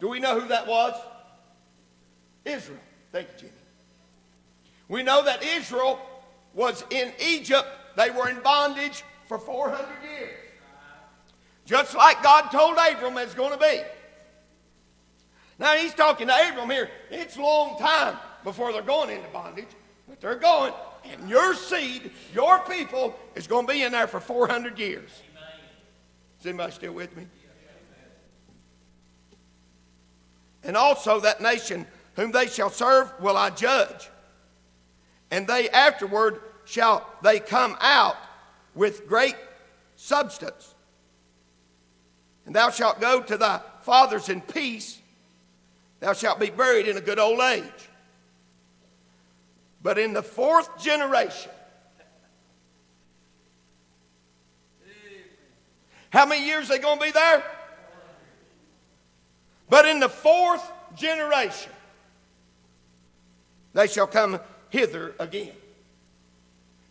Do 0.00 0.08
we 0.08 0.20
know 0.20 0.40
who 0.40 0.48
that 0.48 0.66
was? 0.66 0.94
Israel. 2.44 2.78
Thank 3.12 3.28
you, 3.28 3.38
Jimmy. 3.38 3.52
We 4.88 5.02
know 5.02 5.24
that 5.24 5.42
Israel 5.42 5.98
was 6.52 6.84
in 6.90 7.12
Egypt. 7.20 7.66
They 7.96 8.10
were 8.10 8.28
in 8.28 8.40
bondage 8.40 9.02
for 9.26 9.38
400 9.38 9.86
years. 10.02 10.38
Just 11.64 11.94
like 11.94 12.22
God 12.22 12.50
told 12.50 12.76
Abram 12.76 13.16
it's 13.18 13.34
going 13.34 13.52
to 13.52 13.58
be. 13.58 13.80
Now 15.58 15.74
he's 15.74 15.94
talking 15.94 16.26
to 16.26 16.48
Abram 16.48 16.68
here. 16.68 16.90
It's 17.10 17.36
a 17.36 17.40
long 17.40 17.78
time 17.78 18.16
before 18.42 18.72
they're 18.72 18.82
going 18.82 19.10
into 19.10 19.28
bondage, 19.28 19.68
but 20.08 20.20
they're 20.20 20.34
going. 20.36 20.72
And 21.10 21.28
your 21.28 21.54
seed, 21.54 22.10
your 22.34 22.60
people, 22.60 23.14
is 23.34 23.46
going 23.46 23.66
to 23.66 23.72
be 23.72 23.82
in 23.82 23.92
there 23.92 24.06
for 24.06 24.20
400 24.20 24.78
years. 24.78 25.10
Is 26.40 26.46
anybody 26.46 26.72
still 26.72 26.92
with 26.92 27.16
me? 27.16 27.26
And 30.62 30.76
also 30.76 31.20
that 31.20 31.42
nation 31.42 31.86
whom 32.16 32.32
they 32.32 32.46
shall 32.46 32.70
serve 32.70 33.12
will 33.20 33.36
I 33.36 33.50
judge. 33.50 34.08
And 35.30 35.46
they 35.46 35.68
afterward 35.70 36.40
shall 36.64 37.06
they 37.22 37.38
come 37.40 37.76
out 37.80 38.16
with 38.74 39.06
great 39.06 39.36
substance. 39.96 40.74
And 42.46 42.54
thou 42.54 42.70
shalt 42.70 43.00
go 43.00 43.22
to 43.22 43.36
thy 43.36 43.60
fathers 43.82 44.28
in 44.28 44.40
peace. 44.40 45.00
Thou 46.00 46.12
shalt 46.12 46.40
be 46.40 46.50
buried 46.50 46.88
in 46.88 46.96
a 46.96 47.00
good 47.00 47.18
old 47.18 47.40
age. 47.40 47.88
But 49.84 49.98
in 49.98 50.14
the 50.14 50.22
fourth 50.22 50.82
generation, 50.82 51.52
how 56.08 56.24
many 56.24 56.46
years 56.46 56.68
they 56.68 56.78
going 56.78 56.98
to 56.98 57.04
be 57.04 57.10
there? 57.10 57.44
But 59.68 59.84
in 59.84 60.00
the 60.00 60.08
fourth 60.08 60.66
generation, 60.96 61.70
they 63.74 63.86
shall 63.86 64.06
come 64.06 64.40
hither 64.70 65.14
again. 65.18 65.52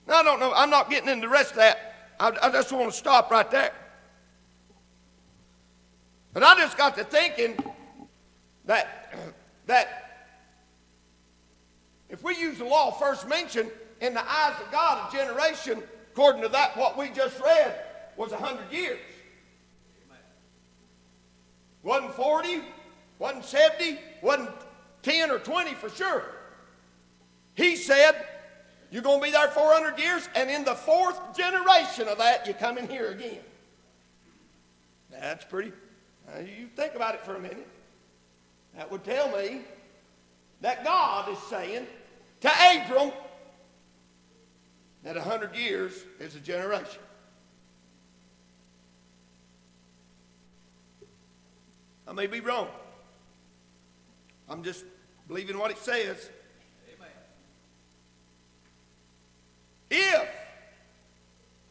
Now, 0.08 0.20
I 0.20 0.24
don't 0.24 0.40
know, 0.40 0.54
I'm 0.56 0.70
not 0.70 0.92
getting 0.92 1.10
into 1.10 1.28
the 1.28 1.34
rest 1.34 1.52
of 1.52 1.58
that. 1.58 2.14
I, 2.20 2.32
I 2.44 2.52
just 2.52 2.72
want 2.72 2.92
to 2.92 2.98
stop 2.98 3.32
right 3.32 3.50
there. 3.50 3.74
But 6.32 6.44
I 6.44 6.56
just 6.60 6.78
got 6.78 6.96
to 6.98 7.04
thinking 7.04 7.58
that, 8.66 9.16
that 9.66 10.03
if 12.14 12.24
we 12.24 12.38
use 12.38 12.60
the 12.60 12.64
law 12.64 12.92
first 12.92 13.28
mentioned 13.28 13.72
in 14.00 14.14
the 14.14 14.22
eyes 14.22 14.54
of 14.64 14.72
God, 14.72 15.12
a 15.12 15.18
generation, 15.18 15.82
according 16.12 16.44
to 16.44 16.48
that, 16.50 16.78
what 16.78 16.96
we 16.96 17.10
just 17.10 17.40
read, 17.42 17.74
was 18.16 18.30
100 18.30 18.72
years. 18.72 19.00
Wasn't 21.82 22.14
40, 22.14 22.62
wasn't 23.18 23.46
70, 23.46 24.00
wasn't 24.22 24.52
10 25.02 25.32
or 25.32 25.40
20 25.40 25.74
for 25.74 25.90
sure. 25.90 26.24
He 27.56 27.76
said, 27.76 28.14
You're 28.92 29.02
going 29.02 29.20
to 29.20 29.26
be 29.26 29.32
there 29.32 29.48
400 29.48 29.98
years, 29.98 30.30
and 30.36 30.52
in 30.52 30.64
the 30.64 30.76
fourth 30.76 31.36
generation 31.36 32.08
of 32.08 32.20
that, 32.20 32.46
you 32.46 32.54
come 32.54 32.78
in 32.78 32.88
here 32.88 33.10
again. 33.10 33.40
That's 35.10 35.46
pretty. 35.46 35.72
You 36.40 36.68
think 36.76 36.94
about 36.94 37.16
it 37.16 37.26
for 37.26 37.36
a 37.36 37.40
minute. 37.40 37.68
That 38.78 38.92
would 38.92 39.04
tell 39.04 39.36
me 39.36 39.62
that 40.62 40.84
God 40.84 41.28
is 41.30 41.40
saying 41.50 41.88
to 42.44 42.50
Abram 42.50 43.14
that 45.04 45.16
100 45.16 45.56
years 45.56 45.94
is 46.20 46.36
a 46.36 46.42
generation. 46.42 47.00
I 52.06 52.12
may 52.12 52.28
be 52.28 52.42
wrong. 52.42 52.68
I'm 54.50 54.62
just 54.62 54.84
believing 55.30 55.58
what 55.58 55.72
it 55.72 55.78
says. 55.78 56.30
If 59.90 60.30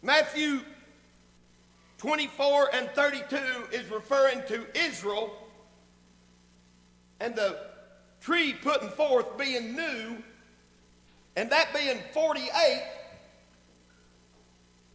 Matthew 0.00 0.60
24 1.98 2.74
and 2.74 2.88
32 2.90 3.36
is 3.72 3.90
referring 3.90 4.40
to 4.48 4.66
Israel 4.74 5.36
and 7.20 7.34
the 7.36 7.58
tree 8.22 8.54
putting 8.54 8.88
forth 8.88 9.36
being 9.36 9.76
new, 9.76 10.22
and 11.36 11.50
that 11.50 11.72
being 11.74 11.98
48, 12.12 12.82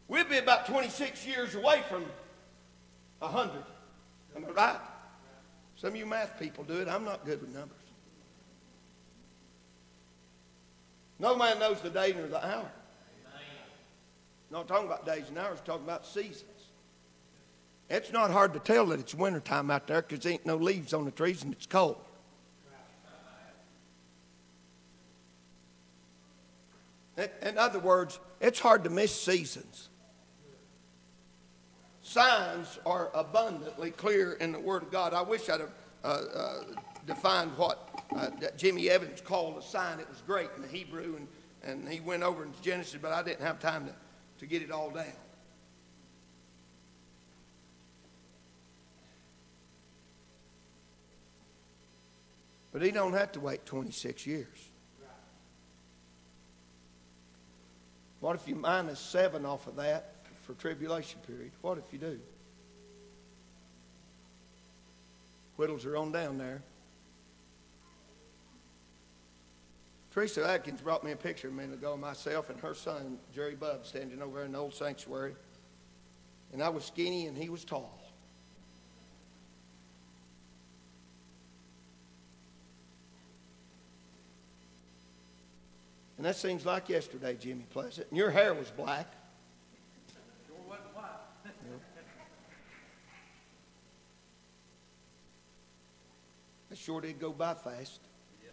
we'd 0.08 0.30
be 0.30 0.38
about 0.38 0.68
26 0.68 1.26
years 1.26 1.56
away 1.56 1.82
from 1.90 2.06
100. 3.20 3.64
Am 4.36 4.46
I 4.46 4.52
right? 4.52 4.80
Some 5.76 5.90
of 5.90 5.96
you 5.96 6.06
math 6.06 6.40
people 6.40 6.64
do 6.64 6.76
it. 6.82 6.88
I'm 6.88 7.04
not 7.04 7.26
good 7.26 7.42
with 7.42 7.54
numbers. 7.54 7.78
No 11.20 11.36
man 11.36 11.60
knows 11.60 11.82
the 11.82 11.90
day 11.90 12.14
nor 12.16 12.28
the 12.28 12.46
hour. 12.46 12.70
Not 14.50 14.68
talking 14.68 14.86
about 14.86 15.06
days 15.06 15.26
and 15.30 15.38
hours, 15.38 15.60
talking 15.66 15.84
about 15.84 16.06
seasons. 16.06 16.44
It's 17.90 18.12
not 18.12 18.32
hard 18.32 18.54
to 18.54 18.60
tell 18.60 18.86
that 18.88 19.00
it's 19.00 19.16
wintertime 19.16 19.72
out 19.72 19.88
there 19.88 20.02
because 20.02 20.24
there 20.24 20.34
ain't 20.34 20.46
no 20.46 20.58
leaves 20.58 20.94
on 20.94 21.06
the 21.06 21.12
trees 21.12 21.44
and 21.44 21.54
it's 21.54 21.66
cold. 21.66 21.98
In 27.18 27.58
other 27.58 27.80
words, 27.80 28.20
it's 28.40 28.60
hard 28.60 28.84
to 28.84 28.90
miss 28.90 29.20
seasons. 29.20 29.90
Signs 32.02 32.80
are 32.86 33.10
abundantly 33.14 33.92
clear 33.92 34.34
in 34.34 34.52
the 34.52 34.60
Word 34.60 34.84
of 34.84 34.92
God. 34.92 35.14
I 35.14 35.24
wish 35.24 35.50
I'd 35.50 35.60
have 35.60 35.74
uh, 36.04 36.08
uh, 36.08 36.64
defined 37.06 37.52
what 37.58 38.06
uh, 38.16 38.30
Jimmy 38.56 38.90
Evans 38.90 39.20
called 39.20 39.58
a 39.58 39.62
sign. 39.62 40.00
It 40.00 40.08
was 40.08 40.22
great 40.26 40.50
in 40.56 40.62
the 40.62 40.68
Hebrew, 40.68 41.18
and, 41.18 41.28
and 41.64 41.90
he 41.92 42.00
went 42.00 42.24
over 42.24 42.44
into 42.44 42.62
Genesis, 42.62 43.00
but 43.02 43.12
I 43.12 43.24
didn't 43.24 43.42
have 43.42 43.60
time 43.60 43.88
to, 43.88 43.94
to 44.40 44.46
get 44.46 44.62
it 44.62 44.72
all 44.72 44.92
down. 44.92 45.06
But 52.72 52.84
he 52.84 52.92
don't 52.92 53.14
have 53.14 53.32
to 53.32 53.40
wait 53.40 53.66
26 53.66 54.28
years. 54.28 54.70
What 58.20 58.36
if 58.36 58.48
you 58.48 58.56
minus 58.56 59.00
seven 59.00 59.46
off 59.46 59.68
of 59.68 59.76
that 59.76 60.16
for 60.44 60.54
tribulation 60.54 61.20
period? 61.28 61.52
What 61.62 61.78
if 61.78 61.92
you 61.92 62.00
do? 62.00 62.20
Whittles 65.56 65.86
are 65.86 65.98
on 65.98 66.12
down 66.12 66.38
there. 66.38 66.62
Teresa 70.12 70.48
Atkins 70.48 70.82
brought 70.82 71.04
me 71.04 71.12
a 71.12 71.16
picture 71.16 71.48
a 71.48 71.52
minute 71.52 71.76
ago 71.76 71.94
of 71.94 72.00
myself 72.00 72.50
and 72.50 72.60
her 72.60 72.74
son, 72.74 73.20
Jerry 73.36 73.54
Bubb, 73.54 73.86
standing 73.86 74.22
over 74.22 74.44
in 74.44 74.54
the 74.54 74.58
old 74.58 74.74
sanctuary. 74.74 75.36
And 76.54 76.64
I 76.64 76.70
was 76.70 76.86
skinny 76.86 77.28
and 77.28 77.38
he 77.38 77.50
was 77.50 77.64
tall. 77.64 77.97
And 86.18 86.26
that 86.26 86.36
seems 86.36 86.66
like 86.66 86.90
yesterday, 86.90 87.38
Jimmy 87.40 87.66
Pleasant. 87.70 88.08
And 88.10 88.18
your 88.18 88.32
hair 88.32 88.54
was 88.54 88.72
black. 88.72 89.06
Sure 90.48 90.58
wasn't 90.68 90.96
white. 90.96 91.06
That 96.70 96.78
sure 96.78 97.00
did 97.00 97.18
go 97.20 97.32
by 97.32 97.54
fast. 97.54 98.02
Uh, 98.04 98.50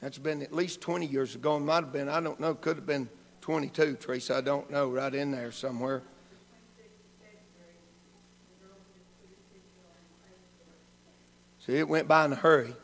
That's 0.00 0.16
been 0.16 0.42
at 0.42 0.54
least 0.54 0.80
20 0.80 1.06
years 1.06 1.34
ago. 1.34 1.56
It 1.56 1.60
might 1.60 1.84
have 1.84 1.92
been, 1.92 2.08
I 2.08 2.20
don't 2.20 2.40
know, 2.40 2.54
could 2.54 2.76
have 2.76 2.86
been 2.86 3.08
22, 3.42 3.96
Teresa. 3.96 4.36
I 4.36 4.40
don't 4.40 4.70
know, 4.70 4.88
right 4.90 5.14
in 5.14 5.32
there 5.32 5.52
somewhere. 5.52 6.02
See, 11.58 11.74
it 11.74 11.88
went 11.88 12.06
by 12.06 12.26
in 12.26 12.32
a 12.32 12.36
hurry. 12.36 12.74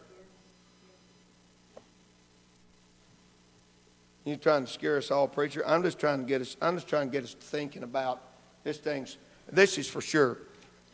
You're 4.30 4.38
trying 4.38 4.64
to 4.64 4.70
scare 4.70 4.96
us 4.96 5.10
all, 5.10 5.26
preacher. 5.26 5.66
I'm 5.66 5.82
just 5.82 5.98
trying 5.98 6.20
to 6.20 6.24
get 6.24 6.40
us. 6.40 6.56
I'm 6.62 6.76
just 6.76 6.86
trying 6.86 7.08
to 7.08 7.12
get 7.12 7.24
us 7.24 7.34
thinking 7.34 7.82
about 7.82 8.22
this 8.62 8.78
things. 8.78 9.16
This 9.50 9.76
is 9.76 9.88
for 9.88 10.00
sure. 10.00 10.38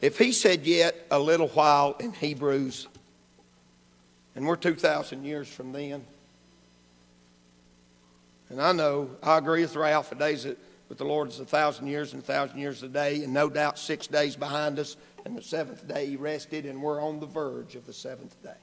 If 0.01 0.16
he 0.16 0.33
said 0.33 0.64
yet 0.64 1.07
a 1.11 1.18
little 1.18 1.49
while 1.49 1.96
in 2.01 2.14
Hebrews, 2.14 2.88
and 4.35 4.46
we're 4.46 4.57
2,000 4.57 5.22
years 5.22 5.49
from 5.49 5.72
then, 5.72 6.03
and 8.49 8.62
I 8.62 8.72
know 8.72 9.11
I 9.22 9.37
agree 9.37 9.61
with 9.61 9.77
Ralph. 9.77 10.12
A 10.12 10.14
days 10.14 10.46
with 10.88 10.96
the 10.96 11.05
Lord 11.05 11.29
is 11.29 11.38
a 11.38 11.44
thousand 11.44 11.88
years, 11.88 12.14
and 12.14 12.22
a 12.22 12.27
thousand 12.27 12.59
years 12.59 12.83
a 12.83 12.88
day, 12.88 13.22
and 13.22 13.35
no 13.35 13.51
doubt 13.51 13.79
six 13.79 14.07
days 14.07 14.35
behind 14.35 14.79
us, 14.79 14.96
and 15.27 15.37
the 15.37 15.42
seventh 15.42 15.87
day 15.87 16.07
he 16.07 16.16
rested, 16.16 16.64
and 16.64 16.81
we're 16.81 17.03
on 17.03 17.20
the 17.20 17.27
verge 17.27 17.75
of 17.75 17.85
the 17.85 17.92
seventh 17.92 18.42
day. 18.42 18.57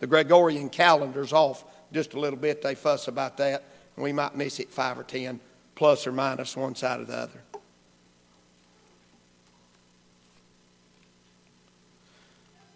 The 0.00 0.06
Gregorian 0.06 0.70
calendar's 0.70 1.34
off 1.34 1.62
just 1.92 2.14
a 2.14 2.20
little 2.20 2.38
bit. 2.38 2.62
They 2.62 2.74
fuss 2.74 3.08
about 3.08 3.36
that. 3.38 3.64
And 3.96 4.02
we 4.02 4.12
might 4.12 4.36
miss 4.36 4.60
it 4.60 4.70
five 4.70 4.98
or 4.98 5.04
ten, 5.04 5.40
plus 5.74 6.06
or 6.06 6.12
minus 6.12 6.56
one 6.56 6.74
side 6.74 7.00
or 7.00 7.04
the 7.04 7.16
other. 7.16 7.42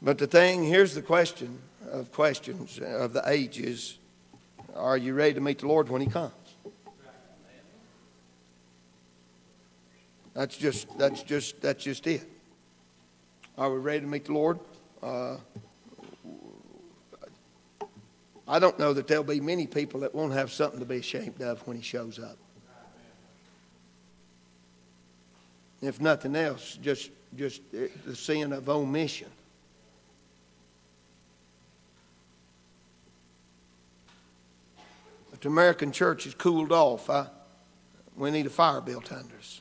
But 0.00 0.18
the 0.18 0.28
thing, 0.28 0.64
here's 0.64 0.94
the 0.94 1.02
question 1.02 1.58
of 1.90 2.12
questions 2.12 2.78
of 2.78 3.12
the 3.12 3.22
ages 3.26 3.98
are 4.76 4.96
you 4.96 5.14
ready 5.14 5.34
to 5.34 5.40
meet 5.40 5.58
the 5.58 5.66
Lord 5.66 5.88
when 5.88 6.00
He 6.00 6.06
comes? 6.06 6.32
That's 10.34 10.56
just, 10.56 10.96
that's 10.96 11.24
just, 11.24 11.60
that's 11.60 11.82
just 11.82 12.06
it. 12.06 12.22
Are 13.56 13.72
we 13.72 13.80
ready 13.80 14.00
to 14.00 14.06
meet 14.06 14.26
the 14.26 14.34
Lord? 14.34 14.60
Uh, 15.02 15.38
I 18.48 18.58
don't 18.58 18.78
know 18.78 18.94
that 18.94 19.06
there'll 19.06 19.24
be 19.24 19.40
many 19.40 19.66
people 19.66 20.00
that 20.00 20.14
won't 20.14 20.32
have 20.32 20.50
something 20.50 20.80
to 20.80 20.86
be 20.86 20.96
ashamed 20.96 21.42
of 21.42 21.64
when 21.66 21.76
he 21.76 21.82
shows 21.82 22.18
up. 22.18 22.38
If 25.82 26.00
nothing 26.00 26.34
else, 26.34 26.78
just, 26.82 27.10
just 27.36 27.60
eh, 27.76 27.88
the 28.06 28.16
sin 28.16 28.54
of 28.54 28.68
omission. 28.68 29.28
But 35.30 35.42
the 35.42 35.48
American 35.48 35.92
church 35.92 36.24
has 36.24 36.34
cooled 36.34 36.72
off. 36.72 37.10
I, 37.10 37.26
we 38.16 38.30
need 38.30 38.46
a 38.46 38.50
fire 38.50 38.80
built 38.80 39.12
under 39.12 39.36
us. 39.36 39.60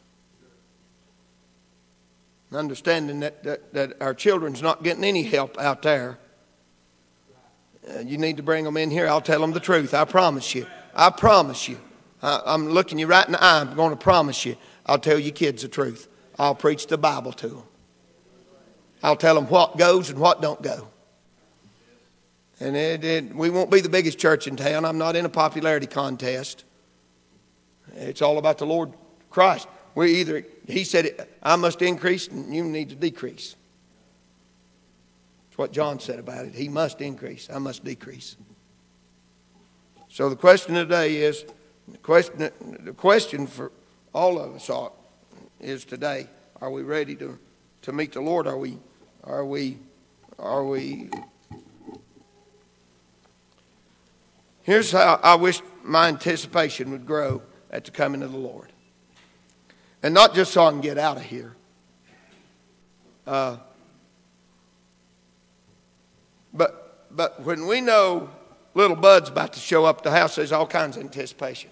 Understanding 2.53 3.19
that, 3.19 3.43
that, 3.43 3.73
that 3.73 4.01
our 4.01 4.13
children's 4.13 4.61
not 4.61 4.81
getting 4.81 5.03
any 5.03 5.23
help 5.23 5.59
out 5.59 5.81
there 5.81 6.17
uh, 7.95 7.99
you 7.99 8.17
need 8.17 8.37
to 8.37 8.43
bring 8.43 8.63
them 8.63 8.77
in 8.77 8.91
here. 8.91 9.07
I'll 9.07 9.21
tell 9.21 9.41
them 9.41 9.51
the 9.51 9.59
truth. 9.59 9.93
I 9.93 10.05
promise 10.05 10.53
you. 10.55 10.65
I 10.93 11.09
promise 11.09 11.67
you. 11.67 11.79
I, 12.21 12.41
I'm 12.45 12.69
looking 12.69 12.99
you 12.99 13.07
right 13.07 13.25
in 13.25 13.33
the 13.33 13.43
eye. 13.43 13.61
I'm 13.61 13.75
going 13.75 13.91
to 13.91 13.97
promise 13.97 14.45
you. 14.45 14.55
I'll 14.85 14.99
tell 14.99 15.19
you 15.19 15.31
kids 15.31 15.61
the 15.61 15.67
truth. 15.67 16.07
I'll 16.39 16.55
preach 16.55 16.87
the 16.87 16.97
Bible 16.97 17.33
to 17.33 17.47
them. 17.47 17.63
I'll 19.03 19.15
tell 19.15 19.35
them 19.35 19.45
what 19.45 19.77
goes 19.77 20.09
and 20.09 20.19
what 20.19 20.41
don't 20.41 20.61
go. 20.61 20.87
And 22.59 22.75
it, 22.75 23.03
it, 23.03 23.35
we 23.35 23.49
won't 23.49 23.69
be 23.69 23.81
the 23.81 23.89
biggest 23.89 24.17
church 24.17 24.47
in 24.47 24.55
town. 24.55 24.83
I'm 24.83 24.97
not 24.97 25.15
in 25.15 25.25
a 25.25 25.29
popularity 25.29 25.85
contest. 25.85 26.63
It's 27.93 28.21
all 28.21 28.37
about 28.39 28.57
the 28.57 28.65
Lord 28.65 28.93
Christ. 29.29 29.67
We 29.93 30.15
either, 30.15 30.43
He 30.67 30.83
said, 30.83 31.27
I 31.43 31.55
must 31.55 31.81
increase 31.81 32.27
and 32.27 32.53
you 32.53 32.63
need 32.63 32.89
to 32.89 32.95
decrease 32.95 33.55
what 35.57 35.71
John 35.73 35.99
said 35.99 36.19
about 36.19 36.45
it. 36.45 36.55
He 36.55 36.69
must 36.69 37.01
increase, 37.01 37.49
I 37.53 37.57
must 37.57 37.83
decrease. 37.83 38.37
So 40.09 40.29
the 40.29 40.35
question 40.35 40.75
today 40.75 41.17
is 41.17 41.45
the 41.87 41.97
question, 41.97 42.49
the 42.83 42.93
question 42.93 43.47
for 43.47 43.71
all 44.13 44.39
of 44.39 44.55
us 44.55 44.69
are, 44.69 44.91
is 45.59 45.83
today 45.83 46.27
are 46.61 46.71
we 46.71 46.83
ready 46.83 47.15
to, 47.15 47.37
to 47.83 47.91
meet 47.91 48.13
the 48.13 48.21
Lord? 48.21 48.47
Are 48.47 48.57
we, 48.57 48.77
are 49.23 49.45
we, 49.45 49.77
are 50.39 50.63
we? 50.63 51.09
Here's 54.61 54.91
how 54.91 55.19
I 55.23 55.35
wish 55.35 55.61
my 55.83 56.07
anticipation 56.07 56.91
would 56.91 57.05
grow 57.05 57.41
at 57.71 57.85
the 57.85 57.91
coming 57.91 58.21
of 58.21 58.31
the 58.31 58.37
Lord. 58.37 58.71
And 60.03 60.13
not 60.13 60.35
just 60.35 60.51
so 60.51 60.65
I 60.65 60.71
can 60.71 60.81
get 60.81 60.97
out 60.97 61.17
of 61.17 61.23
here. 61.23 61.55
Uh, 63.25 63.57
but, 66.57 67.05
but 67.11 67.41
when 67.43 67.67
we 67.67 67.81
know 67.81 68.29
little 68.73 68.95
Bud's 68.95 69.29
about 69.29 69.53
to 69.53 69.59
show 69.59 69.85
up 69.85 69.99
at 69.99 70.03
the 70.03 70.11
house, 70.11 70.35
there's 70.35 70.51
all 70.51 70.67
kinds 70.67 70.97
of 70.97 71.03
anticipation. 71.03 71.69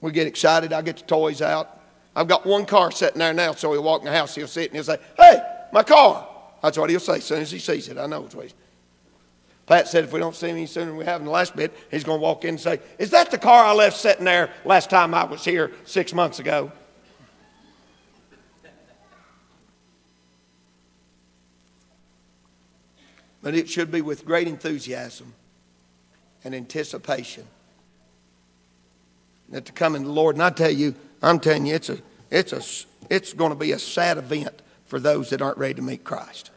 We 0.00 0.12
get 0.12 0.26
excited. 0.26 0.72
I 0.72 0.82
get 0.82 0.98
the 0.98 1.04
toys 1.04 1.42
out. 1.42 1.80
I've 2.14 2.28
got 2.28 2.46
one 2.46 2.64
car 2.64 2.90
sitting 2.90 3.18
there 3.18 3.34
now, 3.34 3.52
so 3.52 3.72
he'll 3.72 3.82
walk 3.82 4.00
in 4.00 4.06
the 4.06 4.12
house, 4.12 4.34
he'll 4.34 4.46
sit 4.46 4.70
and 4.70 4.76
he'll 4.76 4.84
say, 4.84 4.98
Hey, 5.16 5.40
my 5.72 5.82
car. 5.82 6.28
That's 6.62 6.78
what 6.78 6.90
he'll 6.90 7.00
say 7.00 7.16
as 7.16 7.24
soon 7.24 7.42
as 7.42 7.50
he 7.50 7.58
sees 7.58 7.88
it. 7.88 7.98
I 7.98 8.06
know 8.06 8.24
it's 8.24 8.34
what. 8.34 8.52
Pat 9.66 9.88
said 9.88 10.04
if 10.04 10.12
we 10.12 10.20
don't 10.20 10.34
see 10.34 10.48
him 10.48 10.56
any 10.56 10.66
sooner 10.66 10.86
than 10.86 10.96
we 10.96 11.04
have 11.04 11.20
in 11.20 11.26
the 11.26 11.32
last 11.32 11.56
bit, 11.56 11.76
he's 11.90 12.04
going 12.04 12.18
to 12.18 12.22
walk 12.22 12.44
in 12.44 12.50
and 12.50 12.60
say, 12.60 12.80
Is 12.98 13.10
that 13.10 13.30
the 13.30 13.38
car 13.38 13.64
I 13.64 13.72
left 13.72 13.96
sitting 13.96 14.24
there 14.24 14.50
last 14.64 14.88
time 14.88 15.12
I 15.12 15.24
was 15.24 15.44
here 15.44 15.72
six 15.84 16.14
months 16.14 16.38
ago? 16.38 16.70
But 23.42 23.54
it 23.54 23.68
should 23.68 23.90
be 23.90 24.00
with 24.00 24.24
great 24.24 24.48
enthusiasm 24.48 25.34
and 26.44 26.54
anticipation 26.54 27.44
that 29.48 29.64
to 29.66 29.72
come 29.72 29.94
in 29.94 30.04
the 30.04 30.10
Lord. 30.10 30.36
And 30.36 30.42
I 30.42 30.50
tell 30.50 30.70
you, 30.70 30.94
I'm 31.22 31.38
telling 31.38 31.66
you, 31.66 31.74
it's 31.74 31.88
a, 31.88 31.98
it's 32.30 32.52
a, 32.52 32.62
it's 33.08 33.32
going 33.32 33.50
to 33.50 33.56
be 33.56 33.72
a 33.72 33.78
sad 33.78 34.18
event 34.18 34.62
for 34.84 34.98
those 34.98 35.30
that 35.30 35.42
aren't 35.42 35.58
ready 35.58 35.74
to 35.74 35.82
meet 35.82 36.04
Christ. 36.04 36.50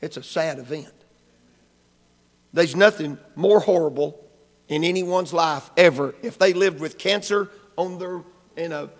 It's 0.00 0.16
a 0.16 0.22
sad 0.22 0.58
event. 0.58 0.92
There's 2.52 2.76
nothing 2.76 3.18
more 3.34 3.60
horrible 3.60 4.18
in 4.68 4.84
anyone's 4.84 5.32
life 5.32 5.70
ever 5.76 6.14
if 6.22 6.38
they 6.38 6.52
lived 6.52 6.80
with 6.80 6.98
cancer 6.98 7.50
on 7.76 7.98
their 7.98 8.22
in 8.56 8.72
a 8.72 8.90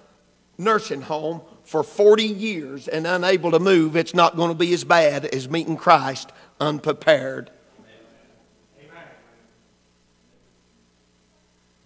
nursing 0.57 1.03
home 1.03 1.41
for 1.69 1.83
40 1.83 2.25
years 2.25 2.89
and 2.89 3.07
unable 3.07 3.51
to 3.51 3.59
move. 3.59 3.95
It's 3.95 4.15
not 4.15 4.37
going 4.37 4.49
to 4.49 4.55
be 4.55 4.73
as 4.73 4.85
bad 4.85 5.27
as 5.27 5.51
meeting 5.51 5.77
Christ 5.77 6.33
unprepared. 6.59 7.51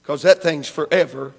Because 0.01 0.23
that 0.23 0.41
thing's 0.41 0.69
forever. 0.69 1.33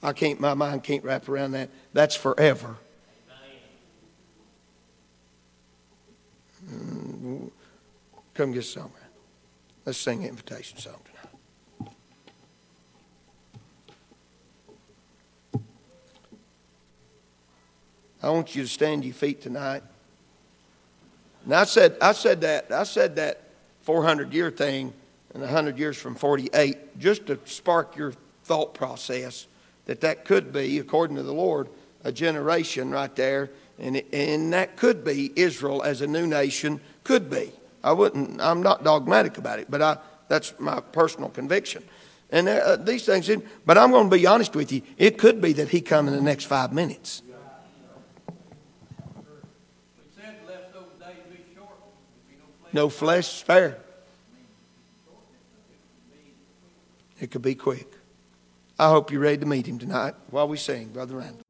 I 0.00 0.12
can't, 0.12 0.38
my 0.38 0.54
mind 0.54 0.84
can't 0.84 1.02
wrap 1.02 1.28
around 1.28 1.52
that. 1.52 1.70
That's 1.92 2.14
forever. 2.14 2.76
Mm, 6.70 7.50
come 8.34 8.52
get 8.52 8.62
a. 8.62 8.92
Let's 9.84 9.98
sing 9.98 10.22
an 10.22 10.28
invitation 10.28 10.78
song 10.78 11.00
I 18.22 18.30
want 18.30 18.54
you 18.54 18.62
to 18.62 18.68
stand 18.68 19.04
your 19.04 19.14
feet 19.14 19.42
tonight. 19.42 19.82
And 21.44 21.54
I 21.54 21.64
said, 21.64 21.96
I 22.00 22.12
said 22.12 22.42
that, 22.42 22.70
I 22.70 22.84
said 22.84 23.16
that 23.16 23.42
400 23.82 24.32
year 24.32 24.50
thing 24.50 24.92
and 25.34 25.42
100 25.42 25.78
years 25.78 25.96
from 25.96 26.14
48 26.14 26.98
just 26.98 27.26
to 27.26 27.38
spark 27.44 27.96
your 27.96 28.14
thought 28.44 28.74
process 28.74 29.46
that 29.86 30.00
that 30.02 30.24
could 30.24 30.52
be, 30.52 30.78
according 30.78 31.16
to 31.16 31.22
the 31.24 31.34
Lord, 31.34 31.68
a 32.04 32.12
generation 32.12 32.90
right 32.90 33.14
there. 33.16 33.50
And, 33.78 33.96
it, 33.96 34.06
and 34.12 34.52
that 34.52 34.76
could 34.76 35.04
be 35.04 35.32
Israel 35.34 35.82
as 35.82 36.00
a 36.00 36.06
new 36.06 36.26
nation, 36.26 36.80
could 37.02 37.28
be. 37.28 37.50
I 37.82 37.92
wouldn't, 37.92 38.40
I'm 38.40 38.62
not 38.62 38.84
dogmatic 38.84 39.38
about 39.38 39.58
it, 39.58 39.68
but 39.68 39.82
I, 39.82 39.96
that's 40.28 40.54
my 40.60 40.78
personal 40.78 41.30
conviction. 41.30 41.82
And 42.30 42.48
uh, 42.48 42.76
these 42.76 43.04
things, 43.04 43.28
but 43.66 43.76
I'm 43.76 43.90
going 43.90 44.08
to 44.08 44.16
be 44.16 44.26
honest 44.26 44.54
with 44.54 44.70
you. 44.70 44.82
It 44.96 45.18
could 45.18 45.40
be 45.40 45.52
that 45.54 45.70
he 45.70 45.80
come 45.80 46.06
in 46.06 46.14
the 46.14 46.22
next 46.22 46.44
five 46.44 46.72
minutes. 46.72 47.22
No 52.72 52.88
flesh 52.88 53.28
spare. 53.28 53.78
It 57.20 57.30
could 57.30 57.42
be 57.42 57.54
quick. 57.54 57.86
I 58.78 58.88
hope 58.88 59.12
you're 59.12 59.20
ready 59.20 59.38
to 59.38 59.46
meet 59.46 59.66
him 59.66 59.78
tonight 59.78 60.14
while 60.30 60.48
we 60.48 60.56
sing, 60.56 60.88
Brother 60.88 61.16
Randall. 61.16 61.42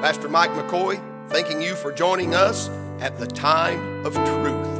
Pastor 0.00 0.28
Mike 0.28 0.50
McCoy, 0.50 1.00
thanking 1.28 1.60
you 1.60 1.74
for 1.74 1.92
joining 1.92 2.34
us 2.34 2.68
at 3.00 3.18
the 3.18 3.26
time 3.26 4.04
of 4.04 4.14
truth. 4.14 4.79